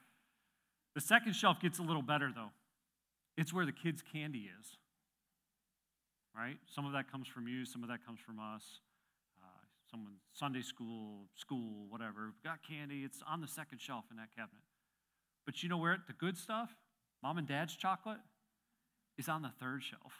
The 0.96 1.02
second 1.02 1.34
shelf 1.34 1.60
gets 1.60 1.80
a 1.80 1.82
little 1.82 2.02
better, 2.02 2.32
though. 2.34 2.52
It's 3.38 3.54
where 3.54 3.66
the 3.66 3.72
kids' 3.72 4.04
candy 4.14 4.50
is. 4.60 4.78
Right? 6.36 6.58
Some 6.74 6.86
of 6.86 6.94
that 6.94 7.12
comes 7.12 7.28
from 7.28 7.48
you, 7.48 7.66
some 7.66 7.84
of 7.84 7.90
that 7.90 8.06
comes 8.06 8.20
from 8.20 8.40
us. 8.40 8.80
Uh, 9.42 9.48
someone, 9.90 10.14
Sunday 10.34 10.62
school, 10.62 11.26
school, 11.36 11.86
whatever. 11.90 12.26
We've 12.26 12.44
got 12.44 12.60
candy. 12.68 13.04
It's 13.04 13.22
on 13.28 13.42
the 13.42 13.48
second 13.48 13.80
shelf 13.80 14.06
in 14.12 14.18
that 14.18 14.30
cabinet. 14.36 14.64
But 15.46 15.62
you 15.62 15.70
know 15.70 15.78
where 15.78 15.98
the 16.08 16.14
good 16.14 16.38
stuff, 16.38 16.72
mom 17.22 17.38
and 17.38 17.48
dad's 17.48 17.76
chocolate, 17.76 18.20
is 19.18 19.30
on 19.30 19.42
the 19.42 19.52
third 19.60 19.84
shelf. 19.84 20.14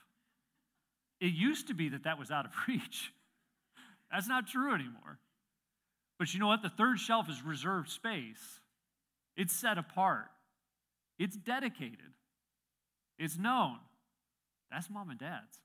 It 1.20 1.34
used 1.34 1.68
to 1.68 1.74
be 1.74 1.90
that 1.90 2.04
that 2.04 2.20
was 2.20 2.32
out 2.32 2.46
of 2.46 2.52
reach. 2.68 3.14
That's 4.12 4.28
not 4.28 4.48
true 4.48 4.74
anymore. 4.74 5.20
But 6.20 6.34
you 6.34 6.40
know 6.40 6.48
what? 6.48 6.62
The 6.62 6.70
third 6.70 7.00
shelf 7.00 7.30
is 7.30 7.44
reserved 7.44 7.90
space, 7.90 8.60
it's 9.36 9.54
set 9.54 9.78
apart, 9.78 10.30
it's 11.18 11.36
dedicated, 11.36 12.14
it's 13.18 13.38
known. 13.38 13.78
That's 14.72 14.90
mom 14.90 15.12
and 15.12 15.20
dad's. 15.20 15.60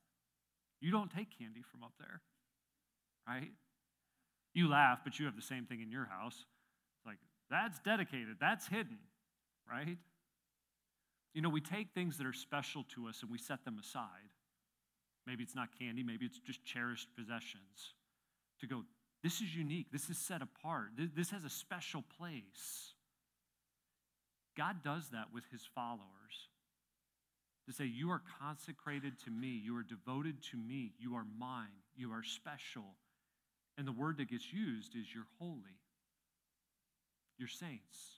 You 0.80 0.90
don't 0.90 1.10
take 1.10 1.38
candy 1.38 1.62
from 1.62 1.82
up 1.82 1.92
there, 1.98 2.20
right? 3.26 3.52
You 4.54 4.68
laugh, 4.68 5.00
but 5.02 5.18
you 5.18 5.26
have 5.26 5.36
the 5.36 5.42
same 5.42 5.64
thing 5.64 5.80
in 5.80 5.90
your 5.90 6.04
house. 6.04 6.34
It's 6.34 7.06
like, 7.06 7.18
that's 7.50 7.78
dedicated, 7.80 8.36
that's 8.40 8.66
hidden, 8.66 8.98
right? 9.70 9.96
You 11.34 11.42
know, 11.42 11.48
we 11.48 11.60
take 11.60 11.88
things 11.94 12.18
that 12.18 12.26
are 12.26 12.32
special 12.32 12.84
to 12.94 13.08
us 13.08 13.22
and 13.22 13.30
we 13.30 13.38
set 13.38 13.64
them 13.64 13.78
aside. 13.78 14.32
Maybe 15.28 15.44
it's 15.44 15.54
not 15.54 15.68
candy, 15.78 16.02
maybe 16.02 16.24
it's 16.24 16.38
just 16.38 16.64
cherished 16.64 17.08
possessions. 17.14 17.92
To 18.60 18.66
go, 18.66 18.84
this 19.22 19.42
is 19.42 19.54
unique, 19.54 19.92
this 19.92 20.08
is 20.08 20.16
set 20.16 20.40
apart, 20.40 20.88
this 20.96 21.30
has 21.30 21.44
a 21.44 21.50
special 21.50 22.02
place. 22.18 22.94
God 24.56 24.82
does 24.82 25.10
that 25.10 25.26
with 25.32 25.44
his 25.52 25.60
followers. 25.74 26.48
To 27.66 27.74
say, 27.74 27.84
You 27.84 28.10
are 28.10 28.22
consecrated 28.40 29.22
to 29.26 29.30
me, 29.30 29.48
you 29.62 29.76
are 29.76 29.82
devoted 29.82 30.42
to 30.50 30.56
me, 30.56 30.94
you 30.98 31.14
are 31.14 31.26
mine, 31.38 31.84
you 31.94 32.10
are 32.12 32.22
special. 32.22 32.96
And 33.76 33.86
the 33.86 33.92
word 33.92 34.16
that 34.16 34.30
gets 34.30 34.50
used 34.50 34.96
is 34.96 35.14
you're 35.14 35.28
holy, 35.38 35.78
you're 37.36 37.48
saints. 37.48 38.17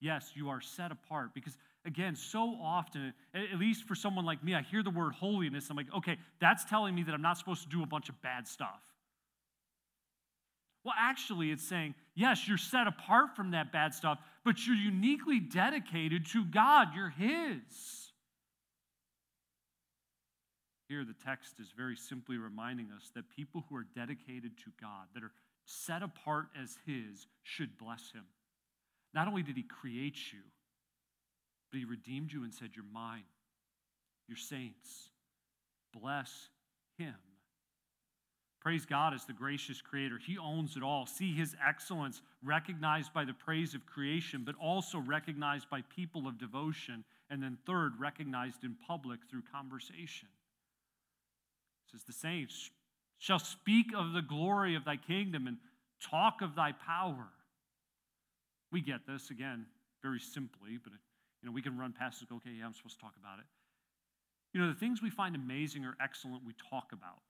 Yes, 0.00 0.32
you 0.34 0.50
are 0.50 0.60
set 0.60 0.92
apart 0.92 1.34
because 1.34 1.56
again, 1.86 2.16
so 2.16 2.58
often, 2.60 3.14
at 3.32 3.58
least 3.58 3.84
for 3.84 3.94
someone 3.94 4.24
like 4.24 4.44
me, 4.44 4.54
I 4.54 4.62
hear 4.62 4.82
the 4.82 4.90
word 4.90 5.14
holiness. 5.14 5.70
I'm 5.70 5.76
like, 5.76 5.92
okay, 5.96 6.18
that's 6.40 6.64
telling 6.64 6.94
me 6.94 7.04
that 7.04 7.14
I'm 7.14 7.22
not 7.22 7.38
supposed 7.38 7.62
to 7.62 7.68
do 7.68 7.82
a 7.82 7.86
bunch 7.86 8.08
of 8.08 8.20
bad 8.22 8.46
stuff. 8.46 8.82
Well, 10.84 10.94
actually, 10.96 11.50
it's 11.50 11.66
saying, 11.66 11.94
yes, 12.14 12.46
you're 12.46 12.58
set 12.58 12.86
apart 12.86 13.34
from 13.34 13.52
that 13.52 13.72
bad 13.72 13.94
stuff, 13.94 14.18
but 14.44 14.66
you're 14.66 14.76
uniquely 14.76 15.40
dedicated 15.40 16.26
to 16.26 16.44
God. 16.44 16.88
You're 16.94 17.10
His. 17.10 18.12
Here, 20.88 21.04
the 21.04 21.16
text 21.24 21.54
is 21.58 21.72
very 21.76 21.96
simply 21.96 22.36
reminding 22.36 22.90
us 22.96 23.10
that 23.16 23.24
people 23.34 23.64
who 23.68 23.76
are 23.76 23.86
dedicated 23.96 24.56
to 24.58 24.70
God, 24.80 25.08
that 25.14 25.24
are 25.24 25.32
set 25.64 26.04
apart 26.04 26.46
as 26.60 26.78
His, 26.86 27.26
should 27.42 27.76
bless 27.78 28.12
Him. 28.12 28.24
Not 29.14 29.28
only 29.28 29.42
did 29.42 29.56
He 29.56 29.62
create 29.62 30.32
you, 30.32 30.40
but 31.70 31.78
he 31.78 31.84
redeemed 31.84 32.32
you 32.32 32.44
and 32.44 32.54
said, 32.54 32.70
You're 32.74 32.84
mine. 32.92 33.24
You're 34.28 34.36
saints. 34.36 35.10
Bless 35.92 36.48
him. 36.98 37.14
Praise 38.60 38.84
God 38.84 39.14
as 39.14 39.24
the 39.24 39.32
gracious 39.32 39.80
creator. 39.80 40.18
He 40.18 40.38
owns 40.38 40.76
it 40.76 40.82
all. 40.82 41.06
See 41.06 41.32
his 41.32 41.54
excellence 41.64 42.20
recognized 42.42 43.12
by 43.12 43.24
the 43.24 43.32
praise 43.32 43.74
of 43.74 43.86
creation, 43.86 44.42
but 44.44 44.56
also 44.60 44.98
recognized 44.98 45.70
by 45.70 45.82
people 45.94 46.26
of 46.26 46.38
devotion. 46.38 47.04
And 47.30 47.42
then, 47.42 47.58
third, 47.66 47.92
recognized 48.00 48.64
in 48.64 48.74
public 48.86 49.20
through 49.30 49.42
conversation. 49.52 50.28
It 51.86 51.92
says, 51.92 52.04
The 52.04 52.12
saints 52.12 52.70
shall 53.18 53.38
speak 53.38 53.86
of 53.96 54.12
the 54.12 54.22
glory 54.22 54.74
of 54.74 54.84
thy 54.84 54.96
kingdom 54.96 55.46
and 55.46 55.58
talk 56.02 56.42
of 56.42 56.56
thy 56.56 56.72
power. 56.72 57.28
We 58.76 58.82
get 58.82 59.06
this 59.06 59.30
again 59.30 59.64
very 60.02 60.20
simply, 60.20 60.76
but 60.76 60.92
you 60.92 61.48
know, 61.48 61.50
we 61.50 61.62
can 61.62 61.78
run 61.78 61.94
past 61.98 62.22
go, 62.28 62.36
okay, 62.36 62.50
yeah, 62.58 62.66
I'm 62.66 62.74
supposed 62.74 62.96
to 62.96 63.00
talk 63.00 63.14
about 63.18 63.38
it. 63.38 63.46
You 64.52 64.60
know, 64.60 64.68
the 64.68 64.78
things 64.78 65.00
we 65.00 65.08
find 65.08 65.34
amazing 65.34 65.86
or 65.86 65.96
excellent, 65.98 66.44
we 66.44 66.52
talk 66.68 66.92
about 66.92 67.22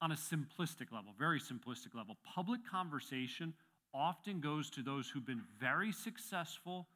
on 0.00 0.12
a 0.12 0.14
simplistic 0.14 0.92
level, 0.92 1.12
very 1.18 1.38
simplistic 1.38 1.94
level. 1.94 2.16
Public 2.24 2.60
conversation 2.66 3.52
often 3.92 4.40
goes 4.40 4.70
to 4.70 4.82
those 4.82 5.10
who've 5.10 5.26
been 5.26 5.44
very 5.60 5.92
successful 5.92 6.86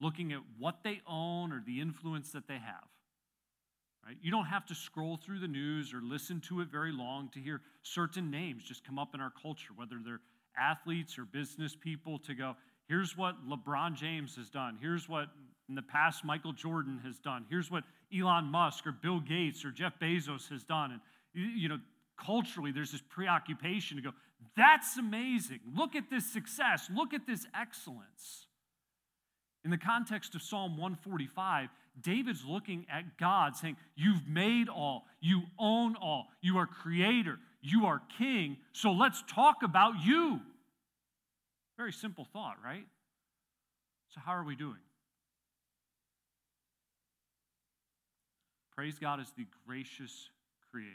looking 0.00 0.32
at 0.32 0.40
what 0.58 0.76
they 0.82 1.02
own 1.06 1.52
or 1.52 1.62
the 1.66 1.78
influence 1.78 2.32
that 2.32 2.48
they 2.48 2.54
have. 2.54 2.88
Right? 4.06 4.16
You 4.22 4.30
don't 4.30 4.46
have 4.46 4.64
to 4.64 4.74
scroll 4.74 5.18
through 5.18 5.40
the 5.40 5.48
news 5.48 5.92
or 5.92 6.00
listen 6.00 6.40
to 6.48 6.62
it 6.62 6.68
very 6.68 6.90
long 6.90 7.28
to 7.34 7.38
hear 7.38 7.60
certain 7.82 8.30
names 8.30 8.62
just 8.62 8.82
come 8.82 8.98
up 8.98 9.14
in 9.14 9.20
our 9.20 9.32
culture, 9.42 9.74
whether 9.76 9.96
they're 10.02 10.22
athletes 10.58 11.18
or 11.18 11.24
business 11.24 11.76
people, 11.76 12.18
to 12.20 12.34
go, 12.34 12.56
Here's 12.88 13.16
what 13.16 13.36
LeBron 13.48 13.94
James 13.94 14.34
has 14.34 14.50
done. 14.50 14.76
Here's 14.80 15.08
what 15.08 15.28
in 15.68 15.76
the 15.76 15.82
past 15.82 16.24
Michael 16.24 16.52
Jordan 16.52 17.00
has 17.04 17.20
done. 17.20 17.46
Here's 17.48 17.70
what 17.70 17.84
Elon 18.12 18.46
Musk 18.46 18.86
or 18.86 18.92
Bill 18.92 19.20
Gates 19.20 19.64
or 19.64 19.70
Jeff 19.70 19.92
Bezos 20.00 20.48
has 20.50 20.64
done. 20.64 20.90
And, 20.90 21.00
you 21.56 21.68
know, 21.68 21.78
culturally, 22.18 22.72
there's 22.72 22.90
this 22.90 23.02
preoccupation 23.08 23.96
to 23.96 24.02
go, 24.02 24.10
That's 24.56 24.96
amazing. 24.96 25.60
Look 25.74 25.94
at 25.94 26.10
this 26.10 26.30
success. 26.32 26.90
Look 26.92 27.14
at 27.14 27.26
this 27.26 27.46
excellence. 27.58 28.46
In 29.64 29.70
the 29.70 29.78
context 29.78 30.34
of 30.34 30.42
Psalm 30.42 30.72
145, 30.72 31.68
David's 32.00 32.44
looking 32.44 32.86
at 32.90 33.18
God 33.18 33.56
saying, 33.56 33.76
You've 33.94 34.26
made 34.26 34.68
all, 34.68 35.04
you 35.20 35.42
own 35.58 35.96
all, 35.96 36.26
you 36.40 36.58
are 36.58 36.66
creator, 36.66 37.38
you 37.62 37.86
are 37.86 38.00
king, 38.18 38.56
so 38.72 38.92
let's 38.92 39.22
talk 39.28 39.62
about 39.62 40.04
you. 40.04 40.40
Very 41.76 41.92
simple 41.92 42.26
thought, 42.32 42.56
right? 42.64 42.86
So, 44.14 44.20
how 44.24 44.32
are 44.32 44.44
we 44.44 44.56
doing? 44.56 44.80
Praise 48.74 48.98
God 48.98 49.20
as 49.20 49.30
the 49.36 49.46
gracious 49.66 50.30
creator. 50.70 50.90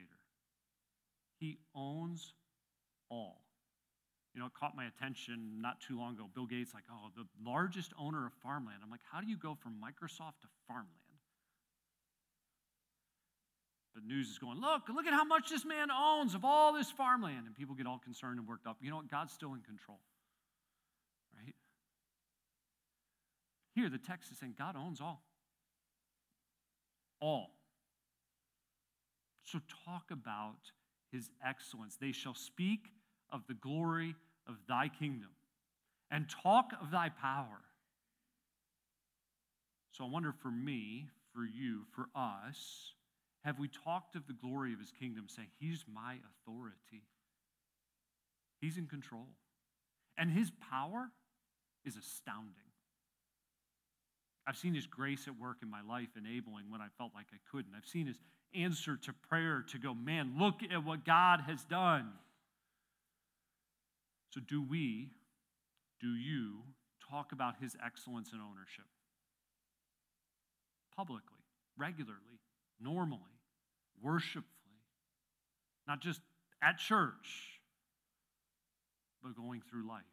He 1.39 1.59
owns 1.75 2.33
all. 3.09 3.41
You 4.33 4.41
know, 4.41 4.47
it 4.47 4.53
caught 4.53 4.75
my 4.75 4.85
attention 4.85 5.61
not 5.61 5.79
too 5.79 5.97
long 5.97 6.15
ago. 6.15 6.25
Bill 6.33 6.45
Gates, 6.45 6.73
like, 6.73 6.83
oh, 6.91 7.09
the 7.15 7.25
largest 7.49 7.93
owner 7.97 8.25
of 8.25 8.33
farmland. 8.43 8.79
I'm 8.83 8.89
like, 8.89 9.05
how 9.09 9.21
do 9.21 9.27
you 9.27 9.37
go 9.37 9.55
from 9.55 9.73
Microsoft 9.73 10.41
to 10.41 10.47
farmland? 10.67 11.04
The 13.95 14.01
news 14.01 14.29
is 14.29 14.37
going, 14.37 14.59
look, 14.59 14.83
look 14.93 15.07
at 15.07 15.13
how 15.13 15.23
much 15.23 15.49
this 15.49 15.63
man 15.63 15.89
owns 15.89 16.35
of 16.35 16.43
all 16.43 16.73
this 16.73 16.91
farmland. 16.91 17.45
And 17.45 17.55
people 17.55 17.75
get 17.75 17.87
all 17.87 17.99
concerned 18.03 18.39
and 18.39 18.47
worked 18.47 18.67
up. 18.67 18.77
You 18.81 18.89
know 18.89 18.97
what? 18.97 19.09
God's 19.09 19.31
still 19.31 19.53
in 19.53 19.61
control. 19.61 19.99
Right? 21.33 21.55
Here, 23.73 23.89
the 23.89 23.97
text 23.97 24.31
is 24.31 24.37
saying 24.37 24.55
God 24.57 24.75
owns 24.75 24.99
all. 24.99 25.23
All. 27.21 27.51
So 29.45 29.59
talk 29.85 30.11
about 30.11 30.71
his 31.11 31.29
excellence. 31.45 31.95
They 31.95 32.11
shall 32.11 32.35
speak 32.35 32.89
of 33.31 33.47
the 33.47 33.53
glory 33.53 34.15
of 34.45 34.55
thy 34.67 34.89
kingdom 34.89 35.29
and 36.11 36.25
talk 36.29 36.71
of 36.81 36.91
thy 36.91 37.09
power. 37.09 37.61
So 39.93 40.03
I 40.03 40.09
wonder 40.09 40.33
for 40.41 40.51
me, 40.51 41.07
for 41.33 41.45
you, 41.45 41.83
for 41.95 42.09
us, 42.13 42.93
have 43.45 43.59
we 43.59 43.67
talked 43.67 44.15
of 44.15 44.25
the 44.25 44.33
glory 44.33 44.73
of 44.73 44.79
his 44.79 44.91
kingdom, 44.91 45.25
saying, 45.27 45.49
He's 45.59 45.85
my 45.91 46.17
authority? 46.41 47.03
He's 48.59 48.77
in 48.77 48.87
control. 48.87 49.27
And 50.17 50.31
his 50.31 50.51
power 50.71 51.11
is 51.85 51.95
astounding. 51.95 52.71
I've 54.47 54.57
seen 54.57 54.73
his 54.73 54.87
grace 54.87 55.27
at 55.27 55.39
work 55.39 55.57
in 55.61 55.69
my 55.69 55.81
life, 55.87 56.09
enabling 56.17 56.71
when 56.71 56.81
I 56.81 56.87
felt 56.97 57.11
like 57.13 57.27
I 57.33 57.37
couldn't. 57.51 57.73
I've 57.77 57.87
seen 57.87 58.07
his 58.07 58.17
answer 58.55 58.97
to 58.97 59.13
prayer 59.29 59.63
to 59.71 59.77
go, 59.77 59.93
man, 59.93 60.35
look 60.39 60.61
at 60.63 60.83
what 60.83 61.05
God 61.05 61.41
has 61.41 61.63
done. 61.65 62.13
So, 64.31 64.41
do 64.41 64.63
we, 64.67 65.11
do 66.01 66.07
you 66.07 66.61
talk 67.11 67.31
about 67.31 67.55
his 67.61 67.75
excellence 67.85 68.31
and 68.33 68.41
ownership? 68.41 68.85
Publicly, 70.95 71.43
regularly, 71.77 72.39
normally, 72.79 73.34
worshipfully, 74.01 74.43
not 75.87 76.01
just 76.01 76.21
at 76.61 76.77
church, 76.77 77.59
but 79.23 79.35
going 79.35 79.61
through 79.69 79.87
life. 79.87 80.03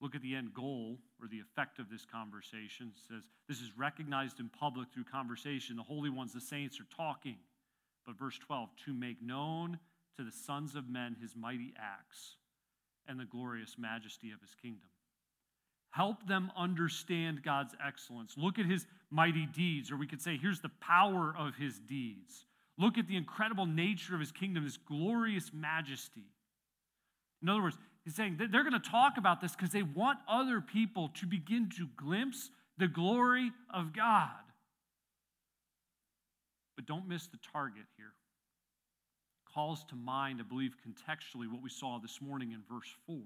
Look 0.00 0.14
at 0.14 0.22
the 0.22 0.34
end 0.34 0.54
goal 0.54 0.98
or 1.20 1.26
the 1.26 1.40
effect 1.40 1.80
of 1.80 1.90
this 1.90 2.04
conversation. 2.04 2.92
It 2.94 3.12
says, 3.12 3.24
This 3.48 3.60
is 3.60 3.76
recognized 3.76 4.38
in 4.38 4.48
public 4.48 4.88
through 4.92 5.04
conversation. 5.04 5.76
The 5.76 5.82
holy 5.82 6.10
ones, 6.10 6.32
the 6.32 6.40
saints, 6.40 6.78
are 6.78 6.96
talking. 6.96 7.36
But 8.06 8.16
verse 8.16 8.38
12, 8.38 8.70
to 8.86 8.94
make 8.94 9.20
known 9.20 9.78
to 10.16 10.24
the 10.24 10.32
sons 10.32 10.76
of 10.76 10.88
men 10.88 11.16
his 11.20 11.34
mighty 11.36 11.74
acts 11.78 12.36
and 13.08 13.18
the 13.18 13.24
glorious 13.24 13.76
majesty 13.76 14.30
of 14.30 14.40
his 14.40 14.54
kingdom. 14.60 14.88
Help 15.90 16.26
them 16.26 16.50
understand 16.56 17.42
God's 17.42 17.74
excellence. 17.84 18.34
Look 18.36 18.58
at 18.58 18.66
his 18.66 18.86
mighty 19.10 19.46
deeds, 19.46 19.90
or 19.90 19.96
we 19.96 20.06
could 20.06 20.20
say, 20.20 20.36
here's 20.36 20.60
the 20.60 20.70
power 20.80 21.34
of 21.36 21.54
his 21.56 21.78
deeds. 21.78 22.44
Look 22.78 22.98
at 22.98 23.08
the 23.08 23.16
incredible 23.16 23.66
nature 23.66 24.14
of 24.14 24.20
his 24.20 24.30
kingdom, 24.30 24.64
his 24.64 24.76
glorious 24.76 25.50
majesty. 25.52 26.26
In 27.42 27.48
other 27.48 27.62
words, 27.62 27.78
He's 28.08 28.14
saying 28.14 28.38
they're 28.38 28.64
going 28.64 28.72
to 28.72 28.90
talk 28.90 29.18
about 29.18 29.42
this 29.42 29.54
because 29.54 29.68
they 29.68 29.82
want 29.82 30.18
other 30.26 30.62
people 30.62 31.10
to 31.16 31.26
begin 31.26 31.68
to 31.76 31.86
glimpse 31.94 32.48
the 32.78 32.88
glory 32.88 33.52
of 33.68 33.92
God. 33.92 34.30
But 36.74 36.86
don't 36.86 37.06
miss 37.06 37.26
the 37.26 37.36
target 37.52 37.84
here. 37.98 38.14
Calls 39.52 39.84
to 39.90 39.94
mind, 39.94 40.40
I 40.40 40.48
believe, 40.48 40.74
contextually 40.88 41.52
what 41.52 41.62
we 41.62 41.68
saw 41.68 41.98
this 41.98 42.18
morning 42.22 42.52
in 42.52 42.62
verse 42.66 42.88
4. 43.06 43.18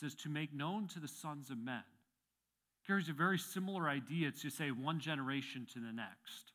Says, 0.00 0.14
To 0.16 0.28
make 0.28 0.54
known 0.54 0.86
to 0.88 1.00
the 1.00 1.08
sons 1.08 1.50
of 1.50 1.58
men. 1.58 1.82
Carries 2.86 3.08
a 3.08 3.12
very 3.12 3.38
similar 3.38 3.88
idea. 3.88 4.30
To 4.30 4.50
say 4.50 4.70
one 4.70 5.00
generation 5.00 5.66
to 5.74 5.80
the 5.80 5.92
next. 5.92 6.52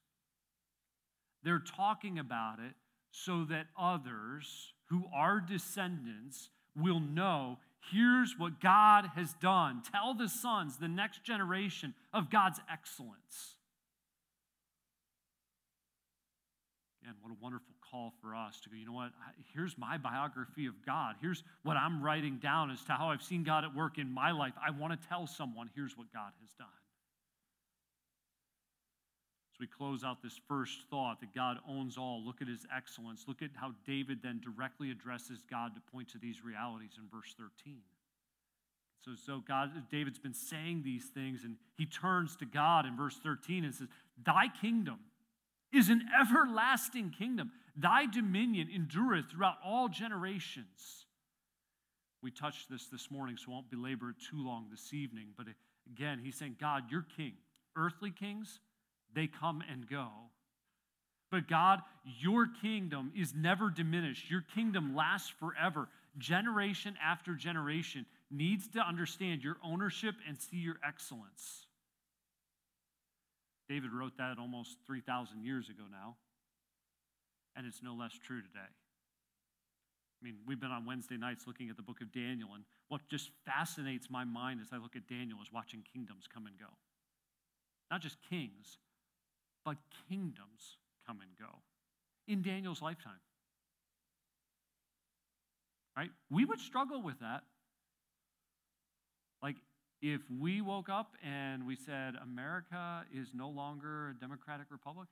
They're 1.44 1.60
talking 1.60 2.20
about 2.20 2.60
it 2.60 2.74
so 3.12 3.46
that 3.46 3.68
others 3.78 4.74
who 4.86 5.04
are 5.14 5.40
descendants 5.40 6.50
will 6.76 7.00
know 7.00 7.60
here's 7.92 8.36
what 8.38 8.62
God 8.62 9.12
has 9.16 9.34
done. 9.34 9.84
Tell 9.92 10.14
the 10.14 10.30
sons, 10.30 10.78
the 10.78 10.88
next 10.88 11.24
generation, 11.24 11.94
of 12.14 12.30
God's 12.30 12.60
excellence. 12.72 13.56
Again, 17.02 17.16
what 17.22 17.32
a 17.32 17.38
wonderful 17.42 17.73
call 17.94 18.12
for 18.22 18.36
us 18.36 18.60
to 18.62 18.70
go, 18.70 18.76
you 18.76 18.86
know 18.86 18.94
what? 18.94 19.12
Here's 19.54 19.78
my 19.78 19.98
biography 19.98 20.66
of 20.66 20.74
God. 20.86 21.16
Here's 21.22 21.44
what 21.62 21.78
I'm 21.78 22.02
writing 22.02 22.40
down 22.42 22.72
as 22.72 22.84
to 22.86 22.94
how 22.94 23.12
I've 23.12 23.22
seen 23.22 23.44
God 23.44 23.64
at 23.64 23.76
work 23.76 24.00
in 24.00 24.12
my 24.12 24.32
life. 24.32 24.54
I 24.66 24.72
want 24.72 25.00
to 25.00 25.08
tell 25.08 25.28
someone, 25.28 25.70
here's 25.76 25.96
what 25.96 26.12
God 26.12 26.32
has 26.42 26.52
done 26.58 26.68
As 29.54 29.60
we 29.60 29.68
close 29.68 30.04
out 30.04 30.24
this 30.24 30.40
first 30.48 30.80
thought 30.90 31.20
that 31.20 31.36
God 31.36 31.58
owns 31.70 31.96
all, 31.96 32.24
look 32.26 32.42
at 32.42 32.48
his 32.48 32.66
excellence. 32.76 33.26
Look 33.28 33.44
at 33.44 33.52
how 33.54 33.74
David 33.86 34.20
then 34.24 34.42
directly 34.44 34.90
addresses 34.90 35.44
God 35.48 35.76
to 35.76 35.82
point 35.92 36.10
to 36.10 36.18
these 36.18 36.44
realities 36.44 36.98
in 36.98 37.04
verse 37.16 37.36
13. 37.38 37.78
So, 39.06 39.12
so 39.24 39.44
God, 39.48 39.70
David's 39.92 40.20
been 40.20 40.34
saying 40.34 40.82
these 40.84 41.06
things, 41.14 41.44
and 41.44 41.58
he 41.78 41.86
turns 41.86 42.36
to 42.38 42.46
God 42.46 42.88
in 42.88 42.98
verse 42.98 43.20
13 43.22 43.66
and 43.66 43.76
says, 43.76 43.90
Thy 44.26 44.48
kingdom 44.62 45.00
is 45.74 45.90
an 45.90 46.04
everlasting 46.20 47.12
kingdom. 47.12 47.52
Thy 47.76 48.06
dominion 48.06 48.70
endureth 48.74 49.32
throughout 49.32 49.58
all 49.66 49.90
generations. 49.90 51.06
We 52.22 52.32
touched 52.32 52.70
this 52.70 52.88
this 52.88 53.10
morning, 53.12 53.36
so 53.38 53.52
I 53.52 53.56
won't 53.56 53.70
belabor 53.70 54.12
it 54.12 54.16
too 54.30 54.46
long 54.46 54.68
this 54.70 54.94
evening. 54.94 55.30
But 55.36 55.48
again, 55.92 56.22
he's 56.24 56.38
saying, 56.38 56.58
God, 56.60 56.84
you're 56.90 57.06
king. 57.18 57.34
Earthly 57.76 58.12
kings, 58.12 58.60
they 59.14 59.28
come 59.28 59.64
and 59.70 59.90
go. 59.90 60.08
But 61.32 61.48
God, 61.48 61.80
your 62.20 62.48
kingdom 62.62 63.12
is 63.18 63.34
never 63.36 63.72
diminished. 63.72 64.30
Your 64.30 64.44
kingdom 64.54 64.96
lasts 64.96 65.34
forever. 65.40 65.90
Generation 66.20 66.96
after 67.04 67.34
generation 67.34 68.06
needs 68.30 68.68
to 68.70 68.80
understand 68.80 69.44
your 69.44 69.58
ownership 69.64 70.14
and 70.28 70.40
see 70.40 70.58
your 70.58 70.76
excellence. 70.88 71.66
David 73.68 73.92
wrote 73.92 74.18
that 74.18 74.38
almost 74.40 74.78
3,000 74.86 75.44
years 75.44 75.70
ago 75.70 75.84
now, 75.90 76.18
and 77.56 77.66
it's 77.66 77.82
no 77.84 77.94
less 77.94 78.14
true 78.14 78.42
today. 78.42 78.60
I 78.60 80.26
mean, 80.26 80.36
we've 80.48 80.60
been 80.60 80.72
on 80.72 80.86
Wednesday 80.86 81.18
nights 81.18 81.46
looking 81.48 81.70
at 81.70 81.76
the 81.76 81.84
book 81.84 82.02
of 82.02 82.12
Daniel, 82.12 82.50
and 82.56 82.64
what 82.88 83.02
just 83.10 83.30
fascinates 83.46 84.08
my 84.10 84.24
mind 84.24 84.62
as 84.62 84.70
I 84.72 84.78
look 84.78 84.96
at 84.96 85.08
Daniel 85.08 85.40
is 85.42 85.52
watching 85.52 85.84
kingdoms 85.92 86.26
come 86.34 86.46
and 86.46 86.58
go. 86.58 86.78
Not 87.92 88.02
just 88.02 88.18
kings, 88.30 88.78
but 89.66 89.78
kingdoms 90.10 90.78
come 91.06 91.20
and 91.22 91.32
go 91.38 91.60
in 92.28 92.42
Daniel's 92.42 92.82
lifetime. 92.82 93.20
Right? 95.96 96.10
We 96.32 96.46
would 96.46 96.60
struggle 96.60 97.02
with 97.02 97.20
that. 97.20 97.44
Like, 99.42 99.58
if 100.02 100.22
we 100.40 100.62
woke 100.62 100.90
up 100.90 101.16
and 101.24 101.68
we 101.68 101.76
said, 101.76 102.16
America 102.22 103.06
is 103.14 103.30
no 103.34 103.50
longer 103.50 104.10
a 104.10 104.20
democratic 104.20 104.68
republic, 104.72 105.08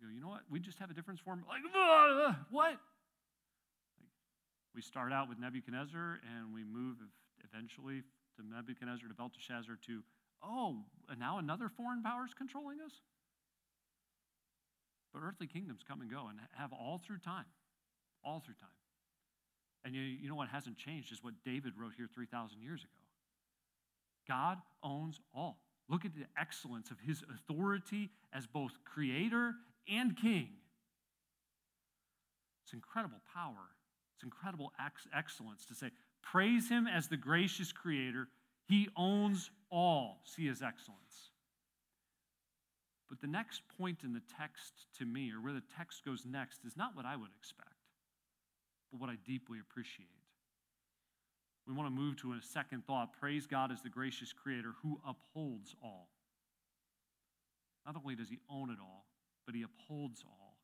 you 0.00 0.06
go, 0.06 0.12
you 0.12 0.20
know 0.20 0.28
what? 0.28 0.42
We 0.50 0.60
just 0.60 0.78
have 0.78 0.90
a 0.90 0.94
difference 0.94 1.20
form. 1.20 1.44
Like, 1.48 1.62
what? 1.72 2.36
Like, 2.52 2.78
we 4.74 4.82
start 4.82 5.12
out 5.12 5.28
with 5.28 5.38
Nebuchadnezzar 5.38 6.20
and 6.24 6.54
we 6.54 6.64
move 6.64 6.96
eventually 7.44 8.02
to 8.36 8.46
Nebuchadnezzar 8.46 9.08
to 9.08 9.14
Belteshazzar 9.14 9.76
to 9.86 10.02
oh, 10.42 10.76
and 11.08 11.18
now 11.18 11.38
another 11.38 11.68
foreign 11.68 12.02
power 12.02 12.24
is 12.24 12.34
controlling 12.34 12.78
us? 12.80 12.92
But 15.12 15.22
earthly 15.22 15.46
kingdoms 15.46 15.80
come 15.86 16.00
and 16.00 16.10
go 16.10 16.28
and 16.28 16.38
have 16.56 16.72
all 16.72 16.98
through 16.98 17.18
time, 17.18 17.46
all 18.24 18.40
through 18.40 18.54
time. 18.54 18.70
And 19.84 19.94
you, 19.94 20.02
you 20.02 20.28
know 20.28 20.34
what 20.34 20.48
hasn't 20.48 20.76
changed 20.76 21.12
is 21.12 21.22
what 21.22 21.34
David 21.44 21.72
wrote 21.78 21.92
here 21.96 22.08
3,000 22.12 22.60
years 22.60 22.80
ago. 22.80 22.90
God 24.28 24.58
owns 24.82 25.18
all. 25.34 25.58
Look 25.88 26.04
at 26.04 26.14
the 26.14 26.26
excellence 26.38 26.90
of 26.90 26.98
his 27.00 27.24
authority 27.34 28.10
as 28.32 28.46
both 28.46 28.72
creator 28.84 29.54
and 29.88 30.16
king. 30.16 30.48
It's 32.64 32.72
incredible 32.72 33.20
power. 33.34 33.74
It's 34.14 34.24
incredible 34.24 34.72
ex- 34.84 35.08
excellence 35.16 35.64
to 35.66 35.74
say, 35.74 35.90
praise 36.22 36.68
him 36.68 36.86
as 36.86 37.08
the 37.08 37.16
gracious 37.16 37.72
creator. 37.72 38.28
He 38.66 38.88
owns 38.96 39.50
all. 39.70 40.20
See 40.24 40.46
his 40.46 40.62
excellence. 40.62 41.30
But 43.08 43.20
the 43.20 43.26
next 43.26 43.62
point 43.76 44.04
in 44.04 44.12
the 44.12 44.22
text 44.38 44.72
to 44.98 45.04
me, 45.04 45.32
or 45.32 45.42
where 45.42 45.52
the 45.52 45.62
text 45.76 46.04
goes 46.04 46.24
next, 46.24 46.60
is 46.64 46.76
not 46.76 46.94
what 46.94 47.06
I 47.06 47.16
would 47.16 47.30
expect, 47.36 47.74
but 48.92 49.00
what 49.00 49.10
I 49.10 49.16
deeply 49.26 49.58
appreciate. 49.58 50.06
We 51.66 51.74
want 51.74 51.88
to 51.88 51.94
move 51.94 52.16
to 52.18 52.32
a 52.32 52.40
second 52.40 52.86
thought. 52.86 53.18
Praise 53.18 53.46
God 53.46 53.72
as 53.72 53.82
the 53.82 53.88
gracious 53.88 54.32
creator 54.32 54.74
who 54.82 55.00
upholds 55.06 55.74
all. 55.82 56.08
Not 57.84 57.96
only 57.96 58.14
does 58.14 58.28
he 58.28 58.38
own 58.48 58.70
it 58.70 58.78
all, 58.80 59.06
but 59.50 59.56
he 59.56 59.64
upholds 59.64 60.22
all. 60.24 60.56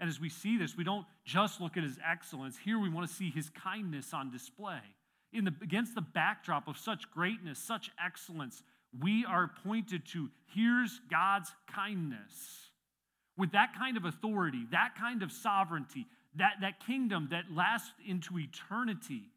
And 0.00 0.08
as 0.10 0.18
we 0.18 0.28
see 0.28 0.58
this, 0.58 0.76
we 0.76 0.82
don't 0.82 1.06
just 1.24 1.60
look 1.60 1.76
at 1.76 1.84
his 1.84 2.00
excellence. 2.04 2.56
Here 2.64 2.80
we 2.80 2.88
want 2.88 3.08
to 3.08 3.14
see 3.14 3.30
his 3.30 3.48
kindness 3.50 4.12
on 4.12 4.32
display. 4.32 4.80
In 5.32 5.44
the, 5.44 5.54
against 5.62 5.94
the 5.94 6.00
backdrop 6.00 6.66
of 6.66 6.76
such 6.76 7.08
greatness, 7.12 7.60
such 7.60 7.92
excellence, 8.04 8.64
we 9.00 9.24
are 9.24 9.52
pointed 9.62 10.04
to 10.08 10.30
here's 10.52 11.00
God's 11.08 11.52
kindness. 11.72 12.70
With 13.38 13.52
that 13.52 13.72
kind 13.78 13.96
of 13.96 14.04
authority, 14.04 14.66
that 14.72 14.94
kind 14.98 15.22
of 15.22 15.30
sovereignty, 15.30 16.06
that, 16.34 16.54
that 16.60 16.84
kingdom 16.84 17.28
that 17.30 17.44
lasts 17.54 17.92
into 18.04 18.36
eternity, 18.36 19.30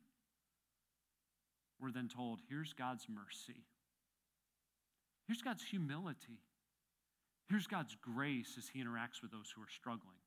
we're 1.80 1.92
then 1.92 2.08
told 2.08 2.40
here's 2.50 2.74
God's 2.74 3.06
mercy. 3.08 3.62
Here's 5.28 5.44
God's 5.44 5.64
humility. 5.64 6.40
Here's 7.50 7.68
God's 7.68 7.96
grace 8.02 8.56
as 8.58 8.68
he 8.68 8.84
interacts 8.84 9.22
with 9.22 9.32
those 9.32 9.52
who 9.56 9.62
are 9.62 9.70
struggling. 9.74 10.20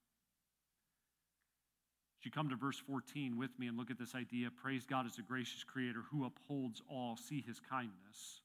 As 2.19 2.25
you 2.25 2.31
come 2.31 2.49
to 2.49 2.57
verse 2.57 2.79
14 2.79 3.39
with 3.39 3.59
me 3.59 3.67
and 3.67 3.77
look 3.77 3.91
at 3.91 3.99
this 3.99 4.15
idea 4.15 4.51
praise 4.51 4.87
God 4.87 5.07
as 5.07 5.19
a 5.19 5.23
gracious 5.23 5.65
creator 5.65 6.01
who 6.11 6.25
upholds 6.25 6.83
all, 6.89 7.17
see 7.17 7.45
his 7.47 7.61
kindness. 7.61 8.41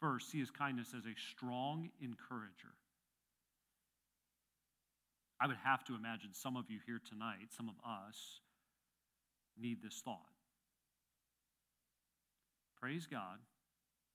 First, 0.00 0.30
see 0.30 0.40
his 0.40 0.50
kindness 0.50 0.94
as 0.96 1.04
a 1.04 1.14
strong 1.30 1.90
encourager. 2.00 2.74
I 5.40 5.46
would 5.46 5.58
have 5.64 5.84
to 5.84 5.94
imagine 5.94 6.30
some 6.32 6.56
of 6.56 6.70
you 6.70 6.78
here 6.86 7.00
tonight, 7.08 7.50
some 7.56 7.68
of 7.68 7.74
us, 7.84 8.40
need 9.60 9.82
this 9.82 10.00
thought. 10.04 10.30
Praise 12.80 13.06
God 13.06 13.38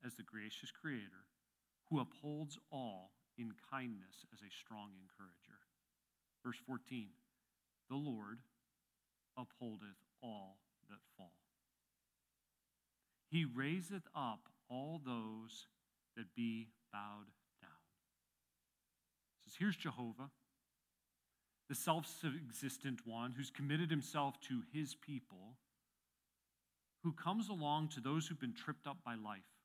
as 0.06 0.15
the 0.15 0.23
gracious 0.23 0.71
creator 0.71 1.28
who 1.89 2.00
upholds 2.00 2.58
all 2.71 3.12
in 3.38 3.54
kindness 3.71 4.26
as 4.34 4.39
a 4.41 4.52
strong 4.52 4.91
encourager. 5.02 5.60
Verse 6.43 6.58
14 6.65 7.08
The 7.89 7.95
Lord 7.95 8.39
upholdeth 9.38 10.02
all 10.21 10.58
that 10.89 11.00
fall. 11.17 11.34
He 13.30 13.45
raiseth 13.45 14.08
up 14.15 14.50
all 14.69 15.02
those 15.06 15.67
that 16.15 16.34
be 16.36 16.69
bowed 16.91 17.32
down. 17.62 17.69
Says, 19.43 19.54
Here's 19.60 19.76
Jehovah, 19.76 20.32
the 21.69 21.76
self 21.76 22.06
existent 22.26 23.02
one 23.06 23.34
who's 23.34 23.52
committed 23.52 23.89
himself 23.89 24.39
to 24.47 24.62
his 24.73 24.95
people, 24.95 25.58
who 27.04 27.12
comes 27.12 27.50
along 27.50 27.89
to 27.89 28.00
those 28.00 28.28
who've 28.28 28.39
been 28.39 28.54
tripped 28.54 28.88
up 28.88 28.97
by 29.06 29.15
life 29.15 29.57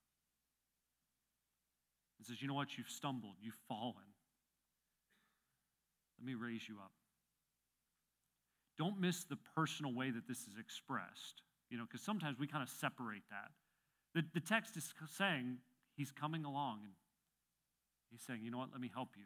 and 2.23 2.27
says, 2.29 2.41
You 2.41 2.49
know 2.49 2.55
what? 2.55 2.79
You've 2.79 2.89
stumbled, 2.89 3.35
you've 3.41 3.59
fallen. 3.69 3.95
Let 6.19 6.27
me 6.27 6.35
raise 6.35 6.69
you 6.69 6.77
up. 6.77 6.93
Don't 8.79 9.01
miss 9.01 9.25
the 9.25 9.37
personal 9.57 9.93
way 9.93 10.11
that 10.11 10.29
this 10.29 10.39
is 10.39 10.57
expressed, 10.59 11.43
you 11.69 11.77
know, 11.77 11.85
because 11.85 12.05
sometimes 12.05 12.39
we 12.39 12.47
kind 12.47 12.63
of 12.63 12.69
separate 12.69 13.25
that. 13.31 13.51
The, 14.15 14.23
the 14.35 14.41
text 14.41 14.77
is 14.77 14.93
saying, 15.17 15.59
He's 15.97 16.13
coming 16.13 16.45
along 16.45 16.81
and 16.85 16.93
He's 18.11 18.23
saying, 18.23 18.41
You 18.43 18.53
know 18.53 18.59
what? 18.59 18.69
Let 18.71 18.81
me 18.81 18.91
help 18.95 19.11
you. 19.17 19.25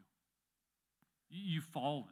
You've 1.29 1.65
fallen. 1.65 2.05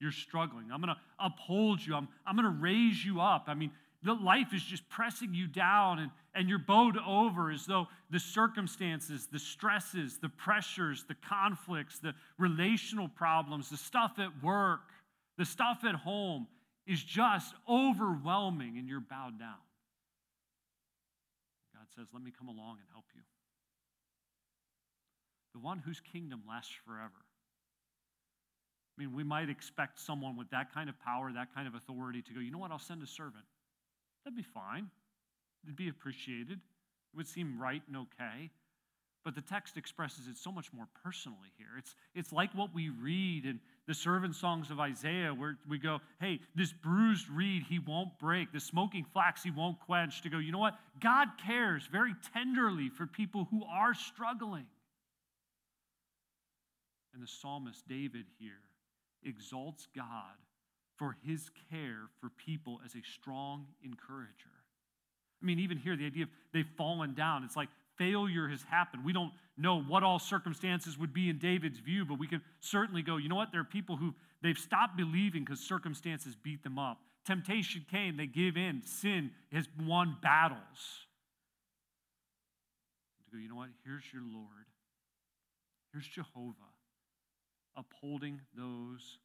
You're 0.00 0.12
struggling. 0.12 0.66
I'm 0.72 0.80
going 0.80 0.94
to 0.94 1.00
uphold 1.18 1.84
you. 1.84 1.96
I'm, 1.96 2.06
I'm 2.24 2.36
going 2.36 2.46
to 2.46 2.62
raise 2.62 3.04
you 3.04 3.20
up. 3.20 3.46
I 3.48 3.54
mean, 3.54 3.72
the 4.02 4.14
life 4.14 4.54
is 4.54 4.62
just 4.62 4.88
pressing 4.88 5.34
you 5.34 5.48
down 5.48 5.98
and, 5.98 6.10
and 6.34 6.48
you're 6.48 6.58
bowed 6.60 6.96
over 7.04 7.50
as 7.50 7.66
though 7.66 7.88
the 8.10 8.20
circumstances, 8.20 9.26
the 9.32 9.40
stresses, 9.40 10.18
the 10.18 10.28
pressures, 10.28 11.04
the 11.08 11.16
conflicts, 11.28 11.98
the 11.98 12.14
relational 12.38 13.08
problems, 13.08 13.70
the 13.70 13.76
stuff 13.76 14.12
at 14.18 14.42
work, 14.42 14.80
the 15.36 15.44
stuff 15.44 15.78
at 15.84 15.96
home 15.96 16.46
is 16.86 17.02
just 17.02 17.54
overwhelming 17.68 18.78
and 18.78 18.88
you're 18.88 19.00
bowed 19.00 19.38
down. 19.38 19.58
God 21.74 21.86
says, 21.96 22.06
Let 22.12 22.22
me 22.22 22.32
come 22.36 22.48
along 22.48 22.76
and 22.78 22.86
help 22.92 23.04
you. 23.14 23.22
The 25.54 25.60
one 25.60 25.80
whose 25.80 26.00
kingdom 26.00 26.42
lasts 26.48 26.72
forever. 26.86 27.24
I 28.96 29.02
mean, 29.02 29.14
we 29.14 29.24
might 29.24 29.48
expect 29.48 29.98
someone 29.98 30.36
with 30.36 30.50
that 30.50 30.72
kind 30.72 30.88
of 30.88 30.98
power, 31.00 31.32
that 31.32 31.54
kind 31.54 31.66
of 31.66 31.74
authority 31.74 32.22
to 32.22 32.32
go, 32.32 32.40
you 32.40 32.50
know 32.50 32.58
what, 32.58 32.70
I'll 32.70 32.78
send 32.78 33.02
a 33.02 33.06
servant. 33.06 33.44
That'd 34.28 34.36
be 34.36 34.42
fine. 34.42 34.90
It'd 35.64 35.74
be 35.74 35.88
appreciated. 35.88 36.60
It 36.60 37.16
would 37.16 37.26
seem 37.26 37.58
right 37.58 37.80
and 37.86 37.96
okay. 37.96 38.50
But 39.24 39.34
the 39.34 39.40
text 39.40 39.78
expresses 39.78 40.28
it 40.28 40.36
so 40.36 40.52
much 40.52 40.70
more 40.70 40.86
personally 41.02 41.48
here. 41.56 41.68
It's, 41.78 41.94
it's 42.14 42.30
like 42.30 42.54
what 42.54 42.74
we 42.74 42.90
read 42.90 43.46
in 43.46 43.58
the 43.86 43.94
servant 43.94 44.34
songs 44.34 44.70
of 44.70 44.80
Isaiah, 44.80 45.32
where 45.32 45.56
we 45.66 45.78
go, 45.78 46.00
hey, 46.20 46.40
this 46.54 46.74
bruised 46.74 47.30
reed 47.30 47.62
he 47.70 47.78
won't 47.78 48.18
break, 48.18 48.52
the 48.52 48.60
smoking 48.60 49.06
flax 49.14 49.42
he 49.42 49.50
won't 49.50 49.80
quench, 49.80 50.20
to 50.20 50.28
go, 50.28 50.36
you 50.36 50.52
know 50.52 50.58
what? 50.58 50.78
God 51.00 51.28
cares 51.46 51.86
very 51.90 52.14
tenderly 52.34 52.90
for 52.90 53.06
people 53.06 53.48
who 53.50 53.64
are 53.64 53.94
struggling. 53.94 54.66
And 57.14 57.22
the 57.22 57.26
psalmist 57.26 57.88
David 57.88 58.26
here 58.38 58.60
exalts 59.24 59.88
God 59.96 60.36
for 60.98 61.16
his 61.24 61.50
care 61.70 62.10
for 62.20 62.28
people 62.30 62.80
as 62.84 62.94
a 62.94 63.02
strong 63.14 63.66
encourager. 63.82 64.58
I 65.40 65.46
mean, 65.46 65.60
even 65.60 65.78
here, 65.78 65.96
the 65.96 66.06
idea 66.06 66.24
of 66.24 66.30
they've 66.52 66.68
fallen 66.76 67.14
down, 67.14 67.44
it's 67.44 67.56
like 67.56 67.68
failure 67.96 68.48
has 68.48 68.62
happened. 68.64 69.04
We 69.04 69.12
don't 69.12 69.32
know 69.56 69.80
what 69.80 70.02
all 70.02 70.18
circumstances 70.18 70.98
would 70.98 71.14
be 71.14 71.28
in 71.28 71.38
David's 71.38 71.78
view, 71.78 72.04
but 72.04 72.18
we 72.18 72.26
can 72.26 72.42
certainly 72.60 73.02
go, 73.02 73.16
you 73.16 73.28
know 73.28 73.36
what? 73.36 73.52
There 73.52 73.60
are 73.60 73.64
people 73.64 73.96
who 73.96 74.14
they've 74.42 74.58
stopped 74.58 74.96
believing 74.96 75.44
because 75.44 75.60
circumstances 75.60 76.36
beat 76.42 76.62
them 76.62 76.78
up. 76.78 76.98
Temptation 77.24 77.84
came, 77.90 78.16
they 78.16 78.26
give 78.26 78.56
in. 78.56 78.82
Sin 78.82 79.30
has 79.52 79.68
won 79.84 80.16
battles. 80.22 81.06
To 83.26 83.36
go, 83.36 83.42
you 83.42 83.48
know 83.48 83.56
what? 83.56 83.68
Here's 83.84 84.04
your 84.12 84.22
Lord. 84.22 84.66
Here's 85.92 86.06
Jehovah 86.06 86.54
upholding 87.76 88.40
those 88.56 89.18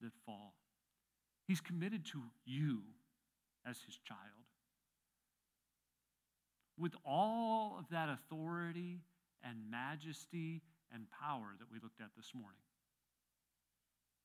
that 0.00 0.10
fall. 0.26 0.54
He's 1.52 1.60
committed 1.60 2.06
to 2.12 2.22
you 2.46 2.80
as 3.66 3.76
his 3.84 3.98
child. 4.08 4.48
With 6.78 6.94
all 7.04 7.76
of 7.78 7.84
that 7.90 8.08
authority 8.08 9.02
and 9.44 9.70
majesty 9.70 10.62
and 10.90 11.04
power 11.10 11.54
that 11.58 11.70
we 11.70 11.78
looked 11.78 12.00
at 12.00 12.08
this 12.16 12.32
morning. 12.34 12.62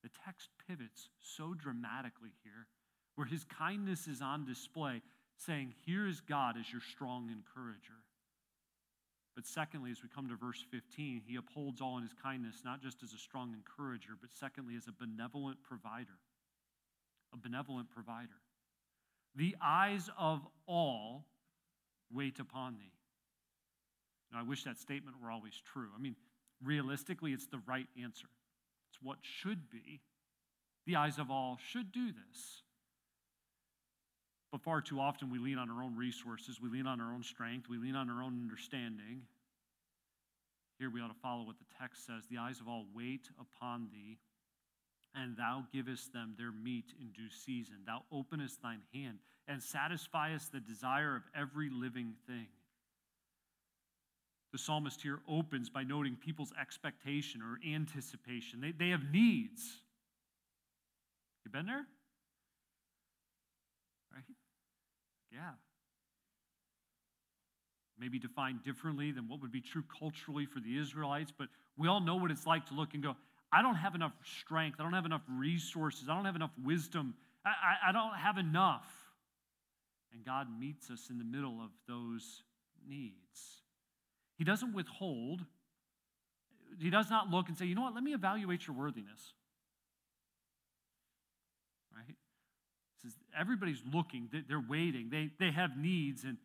The 0.02 0.08
text 0.24 0.48
pivots 0.66 1.10
so 1.20 1.52
dramatically 1.52 2.30
here, 2.42 2.66
where 3.14 3.26
his 3.26 3.44
kindness 3.44 4.08
is 4.08 4.22
on 4.22 4.46
display, 4.46 5.02
saying, 5.36 5.74
Here 5.84 6.06
is 6.06 6.22
God 6.22 6.56
as 6.58 6.72
your 6.72 6.80
strong 6.80 7.28
encourager. 7.28 8.00
But 9.34 9.46
secondly, 9.46 9.90
as 9.90 10.02
we 10.02 10.08
come 10.08 10.30
to 10.30 10.34
verse 10.36 10.64
15, 10.70 11.20
he 11.26 11.36
upholds 11.36 11.82
all 11.82 11.98
in 11.98 12.04
his 12.04 12.14
kindness, 12.22 12.62
not 12.64 12.82
just 12.82 13.02
as 13.02 13.12
a 13.12 13.18
strong 13.18 13.52
encourager, 13.52 14.12
but 14.18 14.30
secondly, 14.32 14.76
as 14.76 14.88
a 14.88 14.92
benevolent 14.92 15.62
provider 15.62 16.16
a 17.32 17.36
benevolent 17.36 17.90
provider. 17.90 18.40
The 19.34 19.56
eyes 19.62 20.10
of 20.18 20.40
all 20.66 21.26
wait 22.12 22.38
upon 22.40 22.76
thee. 22.78 22.92
Now, 24.32 24.40
I 24.40 24.42
wish 24.42 24.64
that 24.64 24.78
statement 24.78 25.16
were 25.22 25.30
always 25.30 25.54
true. 25.72 25.88
I 25.96 26.00
mean, 26.00 26.16
realistically, 26.62 27.32
it's 27.32 27.46
the 27.46 27.60
right 27.66 27.86
answer. 28.02 28.28
It's 28.90 28.98
what 29.02 29.18
should 29.22 29.70
be. 29.70 30.00
The 30.86 30.96
eyes 30.96 31.18
of 31.18 31.30
all 31.30 31.58
should 31.70 31.92
do 31.92 32.06
this. 32.06 32.62
But 34.50 34.62
far 34.62 34.80
too 34.80 34.98
often, 34.98 35.30
we 35.30 35.38
lean 35.38 35.58
on 35.58 35.70
our 35.70 35.82
own 35.82 35.94
resources, 35.96 36.58
we 36.60 36.70
lean 36.70 36.86
on 36.86 37.00
our 37.00 37.12
own 37.12 37.22
strength, 37.22 37.68
we 37.68 37.76
lean 37.76 37.94
on 37.94 38.08
our 38.08 38.22
own 38.22 38.40
understanding. 38.42 39.22
Here 40.78 40.90
we 40.90 41.00
ought 41.00 41.08
to 41.08 41.20
follow 41.20 41.44
what 41.44 41.58
the 41.58 41.66
text 41.78 42.06
says 42.06 42.24
The 42.30 42.38
eyes 42.38 42.60
of 42.60 42.68
all 42.68 42.86
wait 42.94 43.28
upon 43.38 43.88
thee, 43.92 44.18
and 45.14 45.36
thou 45.36 45.64
givest 45.72 46.12
them 46.12 46.34
their 46.38 46.52
meat 46.52 46.92
in 47.00 47.08
due 47.12 47.30
season. 47.30 47.76
Thou 47.86 48.02
openest 48.12 48.62
thine 48.62 48.82
hand 48.94 49.18
and 49.46 49.60
satisfiest 49.60 50.52
the 50.52 50.60
desire 50.60 51.16
of 51.16 51.22
every 51.34 51.70
living 51.70 52.14
thing. 52.26 52.46
The 54.52 54.58
psalmist 54.58 55.02
here 55.02 55.20
opens 55.28 55.68
by 55.68 55.82
noting 55.84 56.16
people's 56.16 56.52
expectation 56.58 57.42
or 57.42 57.58
anticipation. 57.70 58.60
They, 58.60 58.72
they 58.72 58.90
have 58.90 59.04
needs. 59.12 59.62
You 61.44 61.50
been 61.50 61.66
there? 61.66 61.86
right? 64.14 64.24
Yeah. 65.32 65.52
Maybe 67.98 68.18
defined 68.18 68.62
differently 68.62 69.12
than 69.12 69.28
what 69.28 69.40
would 69.42 69.52
be 69.52 69.60
true 69.60 69.84
culturally 69.98 70.46
for 70.46 70.60
the 70.60 70.78
Israelites, 70.78 71.32
but 71.36 71.48
we 71.76 71.88
all 71.88 72.00
know 72.00 72.16
what 72.16 72.30
it's 72.30 72.46
like 72.46 72.66
to 72.66 72.74
look 72.74 72.94
and 72.94 73.02
go, 73.02 73.16
I 73.52 73.62
don't 73.62 73.76
have 73.76 73.94
enough 73.94 74.12
strength. 74.40 74.76
I 74.78 74.82
don't 74.82 74.92
have 74.92 75.06
enough 75.06 75.22
resources. 75.30 76.08
I 76.08 76.14
don't 76.14 76.26
have 76.26 76.36
enough 76.36 76.52
wisdom. 76.62 77.14
I, 77.44 77.50
I, 77.50 77.88
I 77.88 77.92
don't 77.92 78.14
have 78.14 78.38
enough. 78.38 78.86
And 80.12 80.24
God 80.24 80.48
meets 80.58 80.90
us 80.90 81.08
in 81.10 81.18
the 81.18 81.24
middle 81.24 81.60
of 81.62 81.70
those 81.86 82.42
needs. 82.86 83.62
He 84.36 84.44
doesn't 84.44 84.74
withhold, 84.74 85.44
He 86.80 86.90
does 86.90 87.10
not 87.10 87.30
look 87.30 87.48
and 87.48 87.56
say, 87.56 87.66
you 87.66 87.74
know 87.74 87.82
what, 87.82 87.94
let 87.94 88.04
me 88.04 88.14
evaluate 88.14 88.66
your 88.66 88.76
worthiness. 88.76 89.32
Right? 91.94 92.16
says 93.02 93.12
everybody's 93.38 93.82
looking, 93.92 94.28
they're 94.48 94.64
waiting, 94.68 95.08
they, 95.10 95.30
they 95.38 95.52
have 95.52 95.76
needs, 95.76 96.24
and 96.24 96.36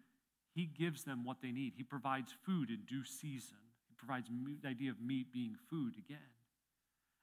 He 0.53 0.65
gives 0.65 1.03
them 1.03 1.25
what 1.25 1.37
they 1.41 1.51
need. 1.51 1.73
He 1.75 1.83
provides 1.83 2.33
food 2.45 2.69
in 2.69 2.79
due 2.87 3.03
season. 3.03 3.57
He 3.89 3.95
provides 3.95 4.29
the 4.61 4.67
idea 4.67 4.91
of 4.91 5.01
meat 5.01 5.33
being 5.33 5.55
food 5.69 5.93
again. 5.97 6.19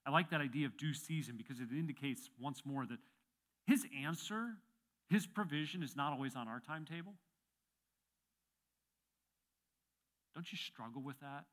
I 0.07 0.11
like 0.11 0.31
that 0.31 0.41
idea 0.41 0.67
of 0.67 0.77
due 0.77 0.95
season 0.95 1.37
because 1.37 1.61
it 1.61 1.69
indicates 1.71 2.31
once 2.41 2.63
more 2.65 2.87
that 2.87 2.99
His 3.67 3.87
answer, 4.05 4.55
His 5.09 5.27
provision 5.27 5.83
is 5.83 5.95
not 5.95 6.13
always 6.13 6.37
on 6.37 6.49
our 6.49 6.61
timetable. 6.61 7.15
Don't 10.35 10.51
you 10.51 10.59
struggle 10.59 11.03
with 11.03 11.21
that? 11.21 11.45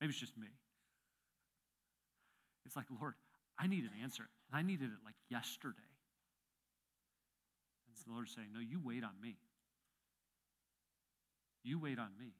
Maybe 0.00 0.10
it's 0.10 0.20
just 0.20 0.36
me. 0.36 0.48
It's 2.64 2.76
like, 2.76 2.86
Lord, 3.00 3.14
I 3.58 3.66
need 3.66 3.84
an 3.84 3.90
answer. 4.02 4.24
And 4.50 4.58
I 4.58 4.62
needed 4.62 4.86
it 4.86 5.04
like 5.04 5.14
yesterday. 5.30 5.76
And 7.88 7.96
so 7.96 8.04
the 8.08 8.14
Lord's 8.14 8.34
saying, 8.34 8.48
No, 8.52 8.60
you 8.60 8.80
wait 8.84 9.02
on 9.04 9.20
me. 9.20 9.36
You 11.64 11.80
wait 11.80 11.98
on 11.98 12.10
me. 12.18 12.34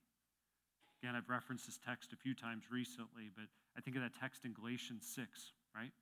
Again, 1.07 1.15
I've 1.15 1.31
referenced 1.31 1.67
this 1.67 1.79
text 1.87 2.13
a 2.13 2.17
few 2.17 2.35
times 2.35 2.65
recently, 2.67 3.31
but 3.31 3.47
I 3.79 3.81
think 3.81 3.95
of 3.95 4.03
that 4.03 4.19
text 4.19 4.45
in 4.45 4.53
Galatians 4.53 5.07
6, 5.15 5.53
right? 5.71 5.93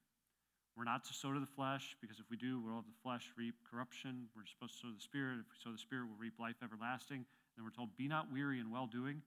We're 0.78 0.88
not 0.88 1.04
to 1.04 1.12
sow 1.12 1.30
to 1.34 1.40
the 1.40 1.44
flesh, 1.44 1.94
because 2.00 2.20
if 2.20 2.24
we 2.30 2.38
do, 2.38 2.58
we'll 2.58 2.76
have 2.76 2.88
the 2.88 3.02
flesh 3.02 3.28
reap 3.36 3.52
corruption. 3.70 4.32
We're 4.34 4.48
supposed 4.48 4.80
to 4.80 4.88
sow 4.88 4.92
the 4.96 5.04
Spirit. 5.04 5.44
If 5.44 5.52
we 5.52 5.60
sow 5.60 5.72
the 5.72 5.78
Spirit, 5.84 6.08
we'll 6.08 6.16
reap 6.16 6.40
life 6.40 6.56
everlasting. 6.64 7.18
And 7.20 7.52
then 7.54 7.64
we're 7.68 7.76
told, 7.76 7.94
Be 7.98 8.08
not 8.08 8.32
weary 8.32 8.60
in 8.60 8.70
well 8.70 8.86
doing, 8.86 9.20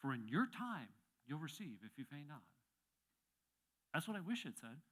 for 0.00 0.12
in 0.12 0.26
your 0.26 0.50
time 0.50 0.90
you'll 1.28 1.38
receive 1.38 1.78
if 1.86 1.94
you 1.94 2.02
faint 2.02 2.26
not. 2.26 2.42
That's 3.94 4.08
what 4.08 4.16
I 4.16 4.26
wish 4.26 4.44
it 4.44 4.58
said. 4.60 4.82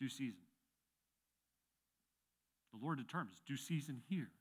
Due 0.00 0.08
season. 0.08 0.50
The 2.74 2.84
Lord 2.84 2.98
determines 2.98 3.38
due 3.46 3.56
season 3.56 4.02
here. 4.08 4.32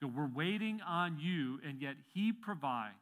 We're 0.00 0.30
waiting 0.32 0.80
on 0.86 1.18
you, 1.18 1.60
and 1.66 1.80
yet 1.82 1.96
He 2.14 2.32
provides. 2.32 2.94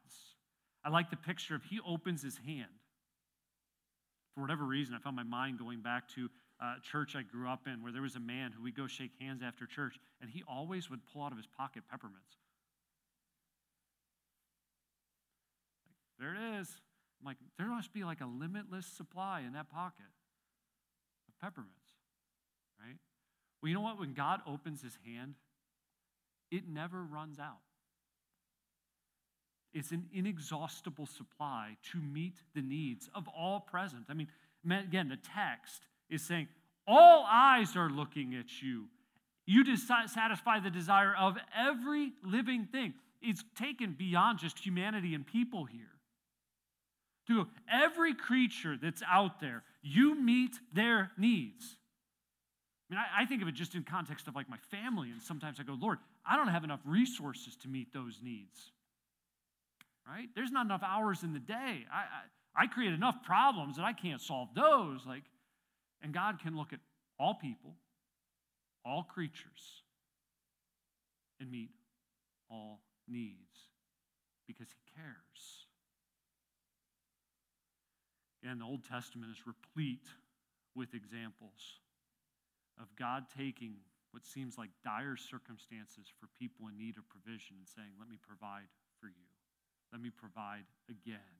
I 0.83 0.89
like 0.89 1.09
the 1.09 1.17
picture 1.17 1.55
of 1.55 1.63
He 1.63 1.79
opens 1.85 2.23
His 2.23 2.37
hand. 2.45 2.71
For 4.33 4.41
whatever 4.41 4.63
reason, 4.63 4.95
I 4.95 4.99
found 4.99 5.15
my 5.15 5.23
mind 5.23 5.59
going 5.59 5.81
back 5.81 6.07
to 6.15 6.29
a 6.59 6.81
church 6.81 7.15
I 7.15 7.21
grew 7.21 7.47
up 7.47 7.67
in 7.67 7.83
where 7.83 7.91
there 7.91 8.01
was 8.01 8.15
a 8.15 8.19
man 8.19 8.51
who 8.51 8.63
we 8.63 8.71
go 8.71 8.87
shake 8.87 9.11
hands 9.19 9.41
after 9.45 9.65
church, 9.65 9.99
and 10.21 10.29
he 10.29 10.43
always 10.47 10.89
would 10.89 11.01
pull 11.11 11.23
out 11.23 11.31
of 11.31 11.37
his 11.37 11.47
pocket 11.47 11.83
peppermints. 11.89 12.37
There 16.19 16.33
it 16.33 16.59
is. 16.59 16.81
I'm 17.19 17.25
like, 17.25 17.37
there 17.57 17.67
must 17.67 17.93
be 17.93 18.03
like 18.03 18.21
a 18.21 18.25
limitless 18.25 18.87
supply 18.87 19.41
in 19.45 19.53
that 19.53 19.69
pocket 19.69 20.05
of 21.27 21.39
peppermints, 21.39 21.93
right? 22.79 22.97
Well, 23.61 23.69
you 23.69 23.75
know 23.75 23.81
what? 23.81 23.99
When 23.99 24.13
God 24.13 24.41
opens 24.47 24.81
his 24.81 24.97
hand, 25.05 25.35
it 26.51 26.67
never 26.67 27.03
runs 27.03 27.39
out. 27.39 27.57
It's 29.73 29.91
an 29.91 30.05
inexhaustible 30.13 31.05
supply 31.05 31.77
to 31.91 31.99
meet 31.99 32.35
the 32.55 32.61
needs 32.61 33.09
of 33.13 33.27
all 33.27 33.59
present. 33.59 34.05
I 34.09 34.13
mean, 34.13 34.27
again, 34.69 35.09
the 35.09 35.17
text 35.17 35.83
is 36.09 36.21
saying, 36.21 36.47
all 36.87 37.25
eyes 37.29 37.75
are 37.75 37.89
looking 37.89 38.33
at 38.33 38.61
you. 38.61 38.85
You 39.45 39.75
satisfy 39.75 40.59
the 40.59 40.69
desire 40.69 41.13
of 41.15 41.37
every 41.55 42.11
living 42.23 42.65
thing. 42.65 42.93
It's 43.21 43.43
taken 43.55 43.95
beyond 43.97 44.39
just 44.39 44.59
humanity 44.59 45.13
and 45.13 45.25
people 45.25 45.65
here 45.65 45.97
to 47.27 47.47
every 47.71 48.13
creature 48.13 48.77
that's 48.81 49.03
out 49.09 49.39
there, 49.39 49.63
you 49.81 50.15
meet 50.15 50.55
their 50.73 51.11
needs. 51.17 51.77
I 52.89 52.93
mean, 52.93 52.99
I, 52.99 53.23
I, 53.23 53.25
think 53.25 53.41
of 53.41 53.47
it 53.47 53.53
just 53.53 53.75
in 53.75 53.83
context 53.83 54.27
of 54.27 54.35
like 54.35 54.49
my 54.49 54.57
family, 54.71 55.11
and 55.11 55.21
sometimes 55.21 55.59
I 55.59 55.63
go, 55.63 55.77
Lord, 55.79 55.99
I 56.27 56.35
don't 56.35 56.49
have 56.49 56.63
enough 56.63 56.81
resources 56.85 57.55
to 57.57 57.67
meet 57.67 57.93
those 57.93 58.19
needs. 58.21 58.71
Right? 60.07 60.27
There's 60.35 60.51
not 60.51 60.65
enough 60.65 60.83
hours 60.83 61.23
in 61.23 61.33
the 61.33 61.39
day. 61.39 61.85
I, 61.91 62.03
I, 62.55 62.63
I 62.63 62.67
create 62.67 62.93
enough 62.93 63.23
problems 63.23 63.75
that 63.77 63.83
I 63.83 63.93
can't 63.93 64.21
solve 64.21 64.49
those. 64.55 65.05
Like, 65.05 65.23
and 66.01 66.13
God 66.13 66.39
can 66.41 66.55
look 66.55 66.73
at 66.73 66.79
all 67.19 67.35
people, 67.35 67.75
all 68.85 69.03
creatures, 69.03 69.83
and 71.39 71.51
meet 71.51 71.69
all 72.49 72.79
needs 73.07 73.69
because 74.47 74.67
He 74.69 74.91
cares. 74.95 75.65
And 78.43 78.61
the 78.61 78.65
Old 78.65 78.85
Testament 78.85 79.31
is 79.31 79.45
replete 79.45 80.07
with 80.75 80.93
examples 80.93 81.79
of 82.79 82.87
God 82.97 83.25
taking 83.37 83.75
what 84.11 84.25
seems 84.25 84.57
like 84.57 84.69
dire 84.83 85.17
circumstances 85.17 86.07
for 86.19 86.27
people 86.39 86.67
in 86.67 86.77
need 86.77 86.97
of 86.97 87.07
provision 87.09 87.57
and 87.59 87.67
saying, 87.67 87.91
Let 87.99 88.09
me 88.09 88.17
provide 88.21 88.69
for 88.99 89.07
you. 89.07 89.27
Let 89.91 90.01
me 90.01 90.09
provide 90.09 90.65
again. 90.89 91.35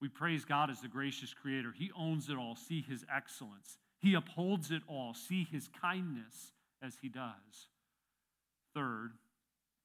We 0.00 0.08
praise 0.08 0.44
God 0.44 0.70
as 0.70 0.80
the 0.80 0.88
gracious 0.88 1.34
creator. 1.34 1.72
He 1.76 1.90
owns 1.96 2.28
it 2.30 2.36
all. 2.36 2.56
See 2.56 2.84
his 2.88 3.04
excellence. 3.14 3.76
He 4.00 4.14
upholds 4.14 4.70
it 4.70 4.82
all. 4.88 5.14
See 5.14 5.46
his 5.50 5.68
kindness 5.80 6.52
as 6.82 6.96
he 7.02 7.08
does. 7.08 7.68
Third, 8.74 9.12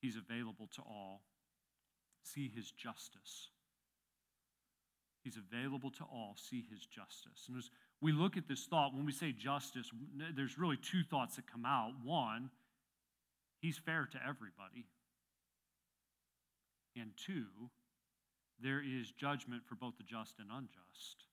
he's 0.02 0.16
available 0.16 0.70
to 0.76 0.82
all. 0.82 1.22
See 2.24 2.52
his 2.56 2.72
justice. 2.72 3.50
He's 5.24 5.38
available 5.38 5.92
to 5.92 6.04
all. 6.04 6.36
See 6.38 6.64
his 6.70 6.86
justice. 6.86 7.48
And 7.50 7.58
as 7.58 7.70
we 8.02 8.12
look 8.12 8.38
at 8.38 8.48
this 8.48 8.66
thought, 8.66 8.94
when 8.94 9.06
we 9.06 9.12
say 9.12 9.32
justice, 9.32 9.90
there's 10.36 10.58
really 10.58 10.78
two 10.78 11.04
thoughts 11.04 11.38
that 11.38 11.52
come 11.52 11.66
out. 11.66 11.92
One, 12.04 12.50
he's 13.62 13.78
fair 13.78 14.08
to 14.12 14.20
everybody. 14.22 14.86
And 16.96 17.12
two, 17.18 17.46
there 18.62 18.82
is 18.82 19.12
judgment 19.12 19.64
for 19.68 19.76
both 19.76 19.98
the 19.98 20.04
just 20.04 20.36
and 20.40 20.50
unjust. 20.52 21.26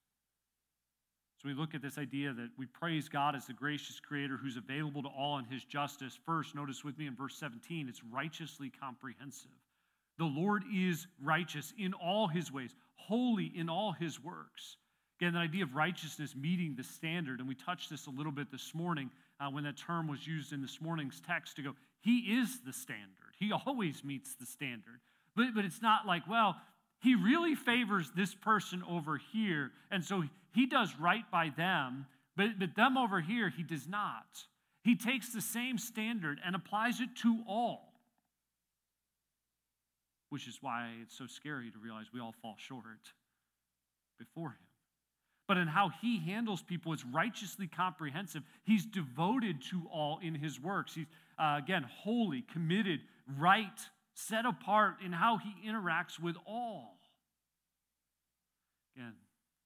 So 1.42 1.48
we 1.48 1.54
look 1.54 1.74
at 1.74 1.82
this 1.82 1.98
idea 1.98 2.32
that 2.32 2.50
we 2.56 2.66
praise 2.66 3.08
God 3.08 3.34
as 3.34 3.46
the 3.46 3.52
gracious 3.52 3.98
creator 3.98 4.36
who's 4.36 4.56
available 4.56 5.02
to 5.02 5.08
all 5.08 5.38
in 5.38 5.44
his 5.44 5.64
justice. 5.64 6.16
First, 6.24 6.54
notice 6.54 6.84
with 6.84 6.96
me 6.98 7.08
in 7.08 7.16
verse 7.16 7.36
17, 7.36 7.88
it's 7.88 8.02
righteously 8.04 8.70
comprehensive. 8.80 9.50
The 10.18 10.24
Lord 10.24 10.62
is 10.72 11.08
righteous 11.20 11.72
in 11.76 11.94
all 11.94 12.28
his 12.28 12.52
ways, 12.52 12.76
holy 12.94 13.46
in 13.46 13.68
all 13.68 13.90
his 13.90 14.22
works. 14.22 14.76
Again, 15.22 15.34
the 15.34 15.38
idea 15.38 15.62
of 15.62 15.76
righteousness 15.76 16.34
meeting 16.34 16.74
the 16.76 16.82
standard, 16.82 17.38
and 17.38 17.48
we 17.48 17.54
touched 17.54 17.90
this 17.90 18.08
a 18.08 18.10
little 18.10 18.32
bit 18.32 18.50
this 18.50 18.74
morning 18.74 19.08
uh, 19.38 19.48
when 19.50 19.62
that 19.62 19.76
term 19.76 20.08
was 20.08 20.26
used 20.26 20.52
in 20.52 20.60
this 20.60 20.80
morning's 20.80 21.20
text 21.24 21.54
to 21.54 21.62
go, 21.62 21.76
He 22.00 22.40
is 22.40 22.58
the 22.66 22.72
standard. 22.72 23.36
He 23.38 23.52
always 23.52 24.02
meets 24.02 24.34
the 24.34 24.46
standard. 24.46 24.98
But, 25.36 25.54
but 25.54 25.64
it's 25.64 25.80
not 25.80 26.08
like, 26.08 26.28
well, 26.28 26.56
He 27.00 27.14
really 27.14 27.54
favors 27.54 28.10
this 28.16 28.34
person 28.34 28.82
over 28.90 29.16
here, 29.32 29.70
and 29.92 30.04
so 30.04 30.24
He 30.56 30.66
does 30.66 30.92
right 30.98 31.30
by 31.30 31.52
them, 31.56 32.06
but, 32.36 32.58
but 32.58 32.74
them 32.74 32.98
over 32.98 33.20
here, 33.20 33.48
He 33.48 33.62
does 33.62 33.86
not. 33.86 34.26
He 34.82 34.96
takes 34.96 35.32
the 35.32 35.40
same 35.40 35.78
standard 35.78 36.40
and 36.44 36.56
applies 36.56 37.00
it 37.00 37.10
to 37.22 37.44
all 37.46 37.92
which 40.30 40.48
is 40.48 40.56
why 40.62 40.88
it's 41.02 41.18
so 41.18 41.26
scary 41.26 41.70
to 41.70 41.78
realize 41.78 42.06
we 42.10 42.18
all 42.18 42.34
fall 42.40 42.54
short 42.56 43.12
before 44.18 44.48
Him. 44.48 44.71
But 45.52 45.58
in 45.58 45.68
how 45.68 45.90
He 46.00 46.18
handles 46.18 46.62
people, 46.62 46.94
it's 46.94 47.04
righteously 47.04 47.66
comprehensive. 47.66 48.42
He's 48.64 48.86
devoted 48.86 49.60
to 49.68 49.82
all 49.92 50.18
in 50.22 50.34
His 50.34 50.58
works. 50.58 50.94
He's, 50.94 51.04
uh, 51.38 51.56
again, 51.58 51.84
holy, 51.94 52.40
committed, 52.40 53.00
right, 53.38 53.78
set 54.14 54.46
apart 54.46 54.94
in 55.04 55.12
how 55.12 55.36
He 55.36 55.68
interacts 55.68 56.18
with 56.18 56.36
all. 56.46 56.96
Again, 58.96 59.12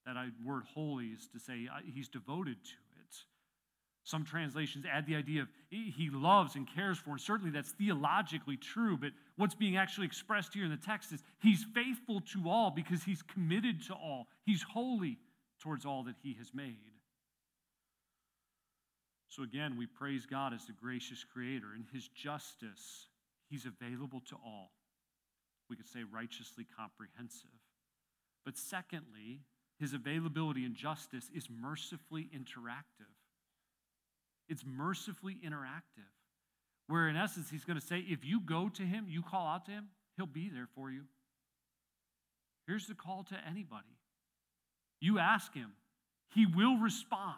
that 0.07 0.17
word 0.45 0.65
holy 0.75 1.07
is 1.07 1.29
to 1.29 1.39
say 1.39 1.69
uh, 1.73 1.79
He's 1.95 2.09
devoted 2.09 2.57
to 2.65 2.71
it. 3.05 3.15
some 4.03 4.25
translations 4.25 4.87
add 4.93 5.07
the 5.07 5.15
idea 5.15 5.43
of 5.43 5.49
he 5.71 6.11
loves 6.13 6.57
and 6.57 6.67
cares 6.75 6.99
for, 6.99 7.11
and 7.11 7.21
certainly 7.21 7.53
that's 7.53 7.71
theologically 7.71 8.57
true. 8.57 8.97
But 8.97 9.13
what's 9.37 9.55
being 9.55 9.77
actually 9.77 10.07
expressed 10.07 10.53
here 10.53 10.65
in 10.65 10.71
the 10.73 10.77
text 10.77 11.13
is 11.13 11.23
he's 11.39 11.65
faithful 11.73 12.23
to 12.33 12.51
all 12.51 12.73
because 12.73 13.05
he's 13.05 13.23
committed 13.23 13.87
to 13.87 13.95
all, 13.95 14.27
he's 14.45 14.63
holy 14.63 15.19
towards 15.67 15.85
all 15.85 16.05
that 16.05 16.15
he 16.23 16.35
has 16.39 16.55
made. 16.55 16.77
So 19.29 19.43
again, 19.43 19.77
we 19.77 19.87
praise 19.87 20.25
God 20.25 20.55
as 20.55 20.65
the 20.65 20.73
gracious 20.73 21.25
creator. 21.25 21.67
In 21.75 21.85
his 21.93 22.07
justice, 22.09 23.09
he's 23.51 23.67
available 23.67 24.21
to 24.29 24.37
all. 24.37 24.71
We 25.69 25.75
could 25.75 25.89
say 25.89 26.05
righteously 26.11 26.65
comprehensive. 26.79 27.51
But 28.45 28.57
secondly, 28.57 29.41
his 29.81 29.93
availability 29.93 30.65
and 30.65 30.77
justice 30.77 31.29
is 31.35 31.49
mercifully 31.51 32.31
interactive. 32.33 33.11
It's 34.49 34.63
mercifully 34.65 35.37
interactive. 35.45 36.15
Where 36.87 37.09
in 37.09 37.17
essence, 37.17 37.51
he's 37.51 37.65
going 37.65 37.81
to 37.81 37.85
say, 37.85 38.05
if 38.09 38.25
you 38.25 38.41
go 38.41 38.69
to 38.69 38.83
him, 38.83 39.07
you 39.09 39.23
call 39.23 39.49
out 39.49 39.67
to 39.67 39.73
him, 39.73 39.89
he'll 40.17 40.27
be 40.27 40.49
there 40.49 40.69
for 40.77 40.93
you. 40.93 41.03
Here's 42.69 42.87
the 42.87 42.95
call 42.95 43.25
to 43.25 43.37
anybody 43.45 43.97
you 45.01 45.19
ask 45.19 45.53
him, 45.55 45.73
he 46.35 46.47
will 46.47 46.79
respond. 46.79 47.37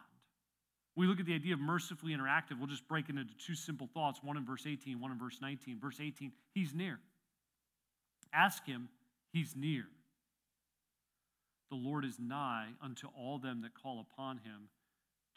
We 0.97 1.07
look 1.07 1.21
at 1.21 1.27
the 1.27 1.35
idea 1.35 1.55
of 1.55 1.61
mercifully 1.61 2.13
interactive. 2.13 2.59
We'll 2.59 2.67
just 2.67 2.89
break 2.89 3.09
it 3.09 3.17
into 3.17 3.33
two 3.47 3.55
simple 3.55 3.89
thoughts 3.95 4.21
one 4.23 4.37
in 4.37 4.45
verse 4.45 4.67
18, 4.67 5.01
one 5.01 5.13
in 5.13 5.19
verse 5.19 5.39
19. 5.41 5.79
Verse 5.81 6.01
18, 6.01 6.33
he's 6.55 6.75
near. 6.75 6.99
Ask 8.33 8.67
him, 8.67 8.89
he's 9.33 9.55
near. 9.55 9.85
The 11.71 11.77
Lord 11.77 12.05
is 12.05 12.19
nigh 12.19 12.69
unto 12.83 13.07
all 13.17 13.39
them 13.39 13.63
that 13.63 13.81
call 13.81 14.05
upon 14.11 14.39
him, 14.39 14.71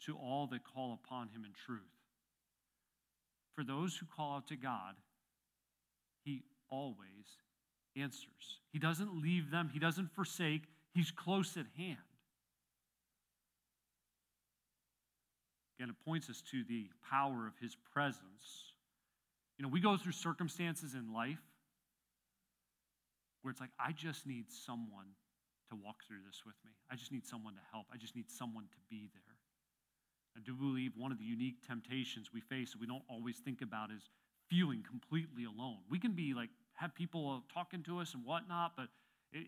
to 0.06 0.16
all 0.16 0.48
that 0.48 0.64
call 0.64 0.98
upon 1.04 1.28
him 1.28 1.44
in 1.44 1.52
truth. 1.64 1.82
For 3.54 3.62
those 3.62 3.96
who 3.96 4.06
call 4.06 4.36
out 4.36 4.48
to 4.48 4.56
God, 4.56 4.94
he 6.24 6.42
always 6.70 7.38
answers. 7.96 8.60
He 8.72 8.78
doesn't 8.78 9.22
leave 9.22 9.50
them, 9.50 9.70
he 9.72 9.78
doesn't 9.78 10.10
forsake, 10.14 10.62
he's 10.92 11.10
close 11.10 11.56
at 11.56 11.66
hand. 11.76 11.98
Again, 15.82 15.96
it 15.98 16.04
points 16.08 16.30
us 16.30 16.40
to 16.52 16.62
the 16.68 16.86
power 17.10 17.44
of 17.44 17.54
his 17.60 17.74
presence. 17.92 18.70
You 19.58 19.64
know, 19.64 19.68
we 19.68 19.80
go 19.80 19.96
through 19.96 20.12
circumstances 20.12 20.94
in 20.94 21.12
life 21.12 21.42
where 23.42 23.50
it's 23.50 23.60
like, 23.60 23.72
I 23.80 23.90
just 23.90 24.24
need 24.24 24.44
someone 24.48 25.06
to 25.70 25.74
walk 25.74 26.04
through 26.06 26.18
this 26.24 26.42
with 26.46 26.54
me. 26.64 26.70
I 26.88 26.94
just 26.94 27.10
need 27.10 27.26
someone 27.26 27.54
to 27.54 27.60
help. 27.72 27.86
I 27.92 27.96
just 27.96 28.14
need 28.14 28.30
someone 28.30 28.66
to 28.70 28.76
be 28.88 29.08
there. 29.12 29.34
I 30.36 30.40
do 30.46 30.54
believe 30.54 30.92
one 30.96 31.10
of 31.10 31.18
the 31.18 31.24
unique 31.24 31.66
temptations 31.66 32.30
we 32.32 32.42
face 32.42 32.70
that 32.70 32.80
we 32.80 32.86
don't 32.86 33.02
always 33.08 33.38
think 33.38 33.60
about 33.60 33.90
is 33.90 34.08
feeling 34.48 34.84
completely 34.88 35.46
alone. 35.46 35.78
We 35.90 35.98
can 35.98 36.12
be 36.12 36.32
like, 36.32 36.50
have 36.74 36.94
people 36.94 37.42
talking 37.52 37.82
to 37.88 37.98
us 37.98 38.14
and 38.14 38.24
whatnot, 38.24 38.74
but 38.76 38.86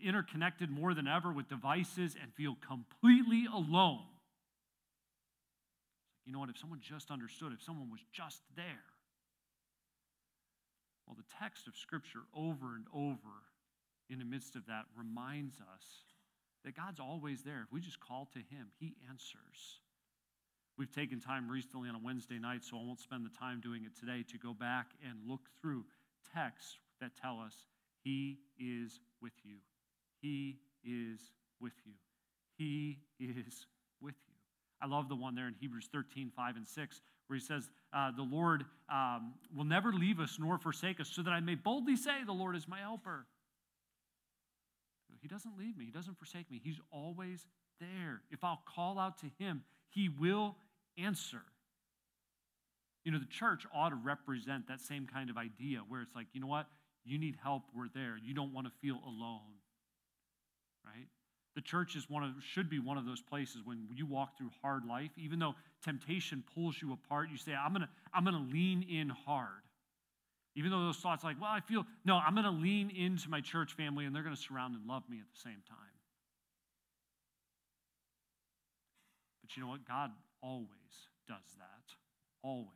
interconnected 0.03 0.69
more 0.69 0.93
than 0.93 1.07
ever 1.07 1.31
with 1.31 1.47
devices 1.47 2.17
and 2.21 2.33
feel 2.33 2.57
completely 2.67 3.45
alone. 3.53 4.01
You 6.25 6.33
know 6.33 6.39
what? 6.39 6.49
If 6.49 6.57
someone 6.57 6.79
just 6.81 7.11
understood, 7.11 7.53
if 7.53 7.61
someone 7.61 7.89
was 7.89 8.01
just 8.11 8.41
there. 8.55 8.89
Well, 11.05 11.15
the 11.15 11.35
text 11.39 11.67
of 11.67 11.75
Scripture 11.75 12.25
over 12.35 12.75
and 12.75 12.85
over 12.93 13.45
in 14.09 14.19
the 14.19 14.25
midst 14.25 14.55
of 14.55 14.65
that 14.65 14.85
reminds 14.97 15.59
us 15.59 15.85
that 16.63 16.75
God's 16.75 16.99
always 16.99 17.43
there. 17.43 17.61
If 17.61 17.71
we 17.71 17.79
just 17.79 17.99
call 17.99 18.27
to 18.33 18.39
Him, 18.39 18.71
He 18.79 18.95
answers. 19.07 19.79
We've 20.77 20.93
taken 20.93 21.21
time 21.21 21.49
recently 21.49 21.87
on 21.89 21.95
a 21.95 22.01
Wednesday 22.03 22.39
night, 22.39 22.63
so 22.63 22.77
I 22.77 22.83
won't 22.83 22.99
spend 22.99 23.25
the 23.25 23.37
time 23.37 23.61
doing 23.61 23.85
it 23.85 23.97
today, 23.97 24.25
to 24.31 24.37
go 24.37 24.53
back 24.53 24.87
and 25.07 25.19
look 25.27 25.41
through 25.61 25.85
texts 26.33 26.77
that 26.99 27.11
tell 27.21 27.39
us 27.39 27.53
He 28.03 28.39
is 28.59 28.99
with 29.21 29.33
you. 29.43 29.57
He 30.21 30.57
is 30.83 31.19
with 31.61 31.73
you. 31.85 31.93
He 32.57 32.99
is. 33.19 33.67
I 34.85 34.87
love 34.87 35.09
the 35.09 35.15
one 35.15 35.33
there 35.33 35.47
in 35.47 35.55
Hebrews 35.59 35.89
13, 35.91 36.31
5 36.35 36.55
and 36.57 36.67
6, 36.67 37.01
where 37.25 37.39
he 37.39 37.43
says, 37.43 37.69
uh, 37.91 38.11
The 38.15 38.21
Lord 38.21 38.65
um, 38.87 39.33
will 39.55 39.63
never 39.63 39.91
leave 39.91 40.19
us 40.19 40.37
nor 40.39 40.59
forsake 40.59 40.99
us, 40.99 41.09
so 41.11 41.23
that 41.23 41.31
I 41.31 41.39
may 41.39 41.55
boldly 41.55 41.95
say, 41.95 42.23
The 42.23 42.31
Lord 42.31 42.55
is 42.55 42.67
my 42.67 42.79
helper. 42.79 43.25
He 45.21 45.27
doesn't 45.27 45.57
leave 45.57 45.75
me, 45.75 45.85
He 45.85 45.91
doesn't 45.91 46.19
forsake 46.19 46.51
me. 46.51 46.61
He's 46.63 46.79
always 46.91 47.47
there. 47.79 48.21
If 48.29 48.43
I'll 48.43 48.61
call 48.75 48.99
out 48.99 49.17
to 49.19 49.25
Him, 49.39 49.63
He 49.89 50.07
will 50.07 50.55
answer. 50.99 51.41
You 53.03 53.11
know, 53.11 53.17
the 53.17 53.25
church 53.25 53.65
ought 53.73 53.89
to 53.89 53.95
represent 53.95 54.67
that 54.67 54.81
same 54.81 55.07
kind 55.11 55.31
of 55.31 55.37
idea 55.37 55.79
where 55.87 56.01
it's 56.01 56.13
like, 56.15 56.27
you 56.33 56.41
know 56.41 56.47
what? 56.47 56.67
You 57.03 57.17
need 57.17 57.37
help, 57.41 57.63
we're 57.75 57.89
there. 57.93 58.17
You 58.23 58.35
don't 58.35 58.53
want 58.53 58.67
to 58.67 58.73
feel 58.81 58.99
alone. 59.03 59.61
Right? 60.85 61.07
The 61.55 61.61
church 61.61 61.95
is 61.95 62.09
one 62.09 62.23
of 62.23 62.31
should 62.43 62.69
be 62.69 62.79
one 62.79 62.97
of 62.97 63.05
those 63.05 63.21
places 63.21 63.61
when 63.63 63.87
you 63.95 64.05
walk 64.05 64.37
through 64.37 64.49
hard 64.61 64.85
life, 64.85 65.11
even 65.17 65.39
though 65.39 65.55
temptation 65.83 66.43
pulls 66.53 66.81
you 66.81 66.91
apart, 66.91 67.29
you 67.31 67.37
say, 67.37 67.53
I'm 67.53 67.71
gonna, 67.71 67.89
I'm 68.13 68.25
gonna 68.25 68.45
lean 68.51 68.83
in 68.83 69.09
hard. 69.09 69.63
Even 70.55 70.71
though 70.71 70.85
those 70.85 70.97
thoughts 70.97 71.23
like, 71.23 71.39
well, 71.39 71.51
I 71.51 71.59
feel, 71.59 71.85
no, 72.05 72.15
I'm 72.15 72.33
going 72.33 72.45
to 72.45 72.51
lean 72.51 72.89
into 72.89 73.29
my 73.29 73.41
church 73.41 73.73
family 73.73 74.05
and 74.05 74.15
they're 74.15 74.23
going 74.23 74.35
to 74.35 74.41
surround 74.41 74.73
and 74.73 74.87
love 74.87 75.03
me 75.09 75.17
at 75.19 75.25
the 75.33 75.39
same 75.41 75.61
time. 75.67 75.77
But 79.41 79.55
you 79.55 79.63
know 79.63 79.69
what? 79.69 79.85
God 79.85 80.11
always 80.41 81.09
does 81.27 81.43
that. 81.57 81.93
Always. 82.41 82.69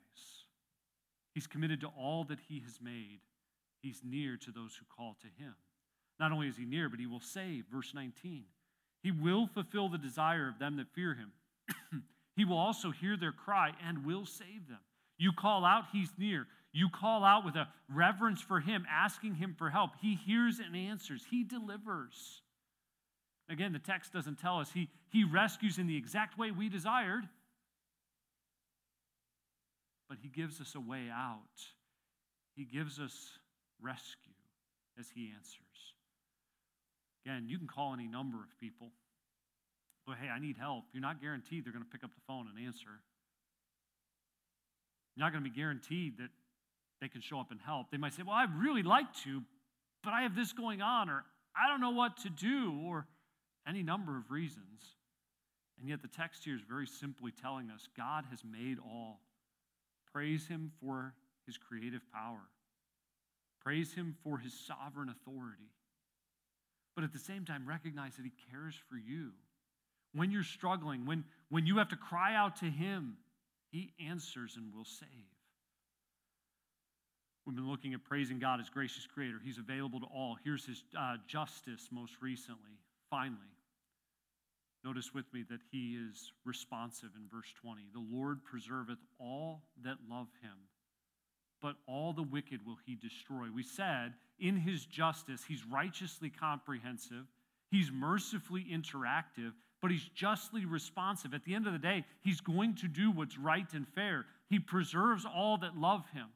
He's 1.33 1.47
committed 1.47 1.81
to 1.81 1.87
all 1.87 2.25
that 2.25 2.39
He 2.49 2.59
has 2.65 2.79
made. 2.81 3.21
He's 3.81 4.01
near 4.03 4.35
to 4.35 4.51
those 4.51 4.75
who 4.75 4.85
call 4.93 5.15
to 5.21 5.27
Him. 5.41 5.55
Not 6.19 6.33
only 6.33 6.49
is 6.49 6.57
He 6.57 6.65
near, 6.65 6.89
but 6.89 6.99
He 6.99 7.05
will 7.05 7.21
save. 7.21 7.63
Verse 7.71 7.93
19. 7.95 8.43
He 9.01 9.11
will 9.11 9.47
fulfill 9.47 9.89
the 9.89 9.97
desire 9.97 10.49
of 10.49 10.59
them 10.59 10.77
that 10.77 10.93
fear 10.93 11.15
Him. 11.15 11.31
he 12.35 12.45
will 12.45 12.57
also 12.57 12.91
hear 12.91 13.15
their 13.15 13.31
cry 13.31 13.71
and 13.85 14.05
will 14.05 14.25
save 14.25 14.67
them. 14.67 14.79
You 15.17 15.31
call 15.31 15.65
out, 15.65 15.85
He's 15.91 16.11
near. 16.17 16.47
You 16.71 16.89
call 16.89 17.23
out 17.23 17.45
with 17.45 17.55
a 17.55 17.67
reverence 17.93 18.41
for 18.41 18.59
Him, 18.59 18.85
asking 18.89 19.35
Him 19.35 19.55
for 19.57 19.69
help. 19.69 19.91
He 20.01 20.15
hears 20.15 20.59
and 20.59 20.75
answers, 20.75 21.25
He 21.29 21.43
delivers. 21.43 22.41
Again, 23.49 23.73
the 23.73 23.79
text 23.79 24.13
doesn't 24.13 24.39
tell 24.39 24.59
us. 24.59 24.71
He, 24.71 24.89
he 25.11 25.23
rescues 25.23 25.79
in 25.79 25.87
the 25.87 25.97
exact 25.97 26.37
way 26.37 26.51
we 26.51 26.69
desired, 26.69 27.23
but 30.07 30.19
He 30.21 30.29
gives 30.29 30.61
us 30.61 30.75
a 30.75 30.79
way 30.79 31.09
out. 31.11 31.39
He 32.55 32.65
gives 32.65 32.99
us 32.99 33.39
rescue 33.81 34.33
as 34.99 35.07
He 35.15 35.31
answers. 35.35 35.63
Again, 37.25 37.45
you 37.47 37.57
can 37.57 37.67
call 37.67 37.93
any 37.93 38.07
number 38.07 38.37
of 38.37 38.59
people. 38.59 38.91
But 40.05 40.17
hey, 40.21 40.29
I 40.29 40.39
need 40.39 40.57
help. 40.57 40.85
You're 40.93 41.01
not 41.01 41.21
guaranteed 41.21 41.65
they're 41.65 41.73
going 41.73 41.85
to 41.85 41.89
pick 41.89 42.03
up 42.03 42.11
the 42.13 42.21
phone 42.27 42.47
and 42.47 42.65
answer. 42.65 43.01
You're 45.15 45.25
not 45.25 45.31
going 45.31 45.43
to 45.43 45.49
be 45.49 45.55
guaranteed 45.55 46.17
that 46.17 46.29
they 47.01 47.07
can 47.07 47.21
show 47.21 47.39
up 47.39 47.51
and 47.51 47.59
help. 47.59 47.91
They 47.91 47.97
might 47.97 48.13
say, 48.13 48.23
Well, 48.23 48.35
I'd 48.35 48.55
really 48.55 48.83
like 48.83 49.13
to, 49.23 49.41
but 50.03 50.13
I 50.13 50.21
have 50.21 50.35
this 50.35 50.53
going 50.53 50.81
on, 50.81 51.09
or 51.09 51.23
I 51.55 51.67
don't 51.69 51.81
know 51.81 51.91
what 51.91 52.17
to 52.23 52.29
do, 52.29 52.79
or 52.85 53.05
any 53.67 53.83
number 53.83 54.17
of 54.17 54.31
reasons. 54.31 54.95
And 55.79 55.89
yet 55.89 56.01
the 56.01 56.07
text 56.07 56.43
here 56.43 56.55
is 56.55 56.61
very 56.67 56.87
simply 56.87 57.31
telling 57.31 57.69
us 57.69 57.87
God 57.95 58.25
has 58.29 58.43
made 58.43 58.77
all. 58.79 59.21
Praise 60.11 60.47
Him 60.47 60.71
for 60.81 61.13
His 61.45 61.57
creative 61.57 62.01
power, 62.13 62.41
praise 63.61 63.93
Him 63.93 64.15
for 64.23 64.37
His 64.37 64.53
sovereign 64.53 65.09
authority. 65.09 65.69
But 66.99 67.05
at 67.05 67.13
the 67.13 67.19
same 67.19 67.45
time, 67.45 67.65
recognize 67.65 68.17
that 68.17 68.25
He 68.25 68.33
cares 68.51 68.75
for 68.89 68.97
you. 68.97 69.29
When 70.13 70.31
you're 70.31 70.43
struggling, 70.43 71.05
when, 71.05 71.23
when 71.47 71.65
you 71.65 71.77
have 71.77 71.87
to 71.89 71.95
cry 71.95 72.35
out 72.35 72.57
to 72.57 72.65
Him, 72.65 73.15
He 73.71 73.93
answers 74.05 74.57
and 74.57 74.75
will 74.75 74.83
save. 74.83 75.07
We've 77.45 77.55
been 77.55 77.69
looking 77.69 77.93
at 77.93 78.03
praising 78.03 78.37
God 78.37 78.59
as 78.59 78.69
gracious 78.69 79.07
creator. 79.07 79.37
He's 79.41 79.59
available 79.59 80.01
to 80.01 80.07
all. 80.07 80.35
Here's 80.43 80.65
his 80.65 80.83
uh, 80.99 81.15
justice 81.25 81.87
most 81.89 82.15
recently. 82.21 82.81
Finally, 83.09 83.39
notice 84.83 85.13
with 85.13 85.33
me 85.33 85.45
that 85.49 85.61
he 85.71 85.95
is 85.95 86.33
responsive 86.43 87.11
in 87.15 87.29
verse 87.33 87.53
20. 87.61 87.83
The 87.93 88.05
Lord 88.13 88.39
preserveth 88.43 88.99
all 89.21 89.61
that 89.85 89.95
love 90.11 90.27
him, 90.41 90.67
but 91.61 91.75
all 91.87 92.11
the 92.11 92.23
wicked 92.23 92.65
will 92.65 92.77
he 92.85 92.95
destroy. 92.95 93.47
We 93.55 93.63
said 93.63 94.15
in 94.39 94.57
his 94.57 94.85
justice, 94.85 95.43
he's 95.47 95.65
righteously 95.65 96.29
comprehensive, 96.29 97.25
he's 97.71 97.91
mercifully 97.91 98.65
interactive, 98.71 99.53
but 99.81 99.91
he's 99.91 100.07
justly 100.13 100.65
responsive. 100.65 101.33
At 101.33 101.45
the 101.45 101.55
end 101.55 101.67
of 101.67 101.73
the 101.73 101.79
day, 101.79 102.05
he's 102.21 102.41
going 102.41 102.75
to 102.75 102.87
do 102.87 103.11
what's 103.11 103.37
right 103.37 103.71
and 103.73 103.87
fair. 103.87 104.25
He 104.49 104.59
preserves 104.59 105.25
all 105.25 105.57
that 105.59 105.77
love 105.77 106.03
him 106.13 106.27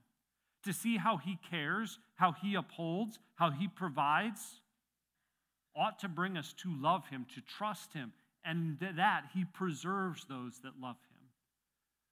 to 0.63 0.71
see 0.71 0.97
how 0.97 1.17
he 1.17 1.37
cares, 1.49 1.99
how 2.15 2.31
he 2.31 2.55
upholds, 2.55 3.19
how 3.35 3.51
he 3.51 3.67
provides, 3.67 4.61
ought 5.75 5.99
to 5.99 6.07
bring 6.07 6.37
us 6.37 6.53
to 6.53 6.73
love 6.73 7.07
him, 7.07 7.25
to 7.35 7.41
trust 7.41 7.93
him, 7.93 8.13
and 8.45 8.77
that 8.79 9.23
he 9.33 9.43
preserves 9.45 10.25
those 10.25 10.59
that 10.63 10.79
love 10.81 10.95
him. 10.95 11.13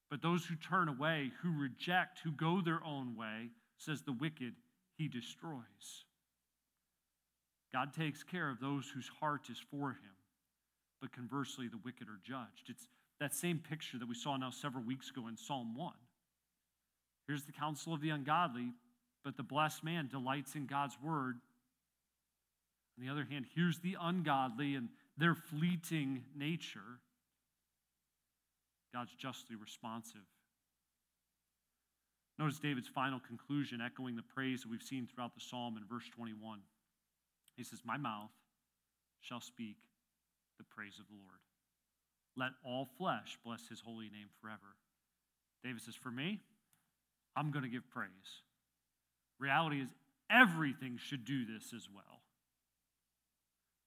But 0.09 0.21
those 0.21 0.45
who 0.45 0.55
turn 0.55 0.89
away, 0.89 1.31
who 1.41 1.57
reject, 1.57 2.19
who 2.23 2.31
go 2.31 2.59
their 2.59 2.83
own 2.83 3.15
way, 3.15 3.51
says 3.77 4.01
the 4.01 4.11
wicked, 4.11 4.53
he 5.01 5.07
destroys. 5.07 6.05
God 7.73 7.93
takes 7.93 8.23
care 8.23 8.49
of 8.49 8.59
those 8.59 8.87
whose 8.93 9.09
heart 9.19 9.49
is 9.49 9.57
for 9.57 9.89
him, 9.89 10.15
but 10.99 11.11
conversely, 11.11 11.67
the 11.67 11.79
wicked 11.83 12.07
are 12.07 12.19
judged. 12.23 12.69
It's 12.69 12.87
that 13.19 13.33
same 13.33 13.57
picture 13.57 13.97
that 13.97 14.07
we 14.07 14.13
saw 14.13 14.37
now 14.37 14.51
several 14.51 14.83
weeks 14.83 15.09
ago 15.09 15.27
in 15.27 15.37
Psalm 15.37 15.75
1. 15.75 15.93
Here's 17.27 17.45
the 17.45 17.51
counsel 17.51 17.93
of 17.93 18.01
the 18.01 18.11
ungodly, 18.11 18.73
but 19.23 19.37
the 19.37 19.43
blessed 19.43 19.83
man 19.83 20.07
delights 20.07 20.53
in 20.53 20.67
God's 20.67 20.97
word. 21.03 21.37
On 22.97 23.05
the 23.05 23.11
other 23.11 23.25
hand, 23.27 23.45
here's 23.55 23.79
the 23.79 23.97
ungodly 23.99 24.75
and 24.75 24.89
their 25.17 25.33
fleeting 25.33 26.23
nature. 26.35 26.99
God's 28.93 29.15
justly 29.15 29.55
responsive. 29.55 30.21
Notice 32.39 32.59
David's 32.59 32.87
final 32.87 33.19
conclusion, 33.19 33.81
echoing 33.81 34.15
the 34.15 34.23
praise 34.23 34.61
that 34.61 34.71
we've 34.71 34.81
seen 34.81 35.07
throughout 35.07 35.35
the 35.35 35.41
psalm 35.41 35.77
in 35.77 35.83
verse 35.87 36.09
21. 36.09 36.59
He 37.55 37.63
says, 37.63 37.81
My 37.85 37.97
mouth 37.97 38.31
shall 39.19 39.41
speak 39.41 39.77
the 40.57 40.63
praise 40.63 40.97
of 40.99 41.07
the 41.07 41.13
Lord. 41.13 41.39
Let 42.35 42.51
all 42.63 42.87
flesh 42.97 43.37
bless 43.45 43.67
his 43.67 43.81
holy 43.81 44.05
name 44.05 44.29
forever. 44.41 44.75
David 45.63 45.81
says, 45.81 45.95
For 45.95 46.09
me, 46.09 46.39
I'm 47.35 47.51
going 47.51 47.63
to 47.63 47.69
give 47.69 47.89
praise. 47.89 48.41
Reality 49.39 49.81
is, 49.81 49.89
everything 50.29 50.97
should 50.97 51.25
do 51.25 51.45
this 51.45 51.73
as 51.75 51.87
well. 51.93 52.21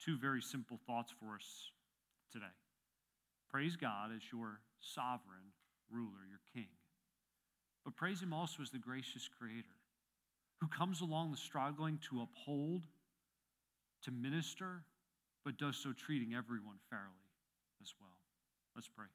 Two 0.04 0.18
very 0.18 0.42
simple 0.42 0.78
thoughts 0.86 1.12
for 1.18 1.34
us 1.34 1.70
today. 2.32 2.44
Praise 3.50 3.76
God 3.76 4.10
as 4.14 4.22
your 4.32 4.60
sovereign 4.80 5.54
ruler, 5.90 6.26
your 6.28 6.40
king. 6.52 6.68
But 7.84 7.96
praise 7.96 8.22
Him 8.22 8.32
also 8.32 8.62
as 8.62 8.70
the 8.70 8.78
gracious 8.78 9.28
Creator 9.38 9.68
who 10.60 10.68
comes 10.68 11.00
along 11.00 11.30
the 11.30 11.36
struggling 11.36 11.98
to 12.10 12.22
uphold, 12.22 12.86
to 14.02 14.10
minister, 14.10 14.82
but 15.44 15.58
does 15.58 15.76
so 15.76 15.92
treating 15.92 16.34
everyone 16.34 16.76
fairly 16.88 17.28
as 17.82 17.92
well. 18.00 18.16
Let's 18.74 18.88
pray. 18.88 19.06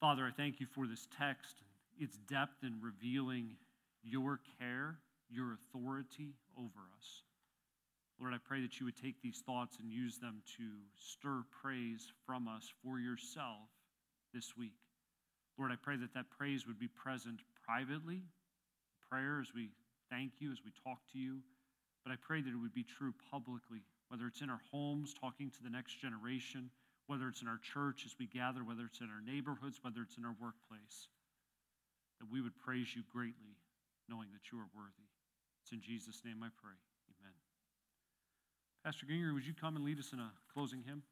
Father, 0.00 0.24
I 0.24 0.30
thank 0.30 0.60
you 0.60 0.66
for 0.66 0.86
this 0.86 1.06
text, 1.18 1.56
its 1.98 2.16
depth 2.30 2.62
in 2.62 2.80
revealing 2.80 3.56
your 4.02 4.40
care, 4.58 4.98
your 5.28 5.54
authority 5.54 6.34
over 6.56 6.80
us. 6.96 7.22
Lord, 8.20 8.32
I 8.32 8.38
pray 8.38 8.62
that 8.62 8.80
you 8.80 8.86
would 8.86 9.00
take 9.00 9.20
these 9.22 9.42
thoughts 9.44 9.76
and 9.80 9.92
use 9.92 10.18
them 10.18 10.42
to 10.56 10.64
stir 10.96 11.42
praise 11.62 12.12
from 12.26 12.48
us 12.48 12.72
for 12.82 12.98
yourself 12.98 13.68
this 14.32 14.56
week. 14.56 14.74
Lord, 15.58 15.72
I 15.72 15.76
pray 15.76 15.96
that 15.96 16.14
that 16.14 16.30
praise 16.30 16.66
would 16.66 16.78
be 16.78 16.88
present 16.88 17.40
privately, 17.66 18.22
prayer 19.10 19.40
as 19.40 19.52
we 19.54 19.70
thank 20.10 20.32
you, 20.38 20.52
as 20.52 20.58
we 20.64 20.70
talk 20.84 20.98
to 21.12 21.18
you, 21.18 21.40
but 22.04 22.12
I 22.12 22.16
pray 22.16 22.40
that 22.40 22.48
it 22.48 22.56
would 22.56 22.74
be 22.74 22.84
true 22.84 23.12
publicly, 23.30 23.82
whether 24.08 24.26
it's 24.26 24.40
in 24.40 24.50
our 24.50 24.60
homes, 24.70 25.12
talking 25.12 25.50
to 25.50 25.62
the 25.62 25.70
next 25.70 26.00
generation, 26.00 26.70
whether 27.08 27.28
it's 27.28 27.42
in 27.42 27.48
our 27.48 27.58
church 27.58 28.04
as 28.06 28.14
we 28.18 28.26
gather, 28.26 28.62
whether 28.62 28.84
it's 28.84 29.00
in 29.00 29.10
our 29.10 29.20
neighborhoods, 29.20 29.80
whether 29.82 30.02
it's 30.02 30.16
in 30.16 30.24
our 30.24 30.36
workplace, 30.40 31.08
that 32.20 32.30
we 32.30 32.40
would 32.40 32.56
praise 32.56 32.94
you 32.94 33.02
greatly, 33.12 33.58
knowing 34.08 34.28
that 34.32 34.52
you 34.52 34.58
are 34.58 34.70
worthy. 34.76 35.08
It's 35.62 35.72
in 35.72 35.80
Jesus' 35.80 36.22
name 36.24 36.40
I 36.42 36.48
pray. 36.62 36.78
Amen. 37.18 37.34
Pastor 38.84 39.06
Ginger, 39.06 39.34
would 39.34 39.46
you 39.46 39.54
come 39.58 39.76
and 39.76 39.84
lead 39.84 39.98
us 39.98 40.12
in 40.12 40.20
a 40.20 40.30
closing 40.54 40.82
hymn? 40.86 41.02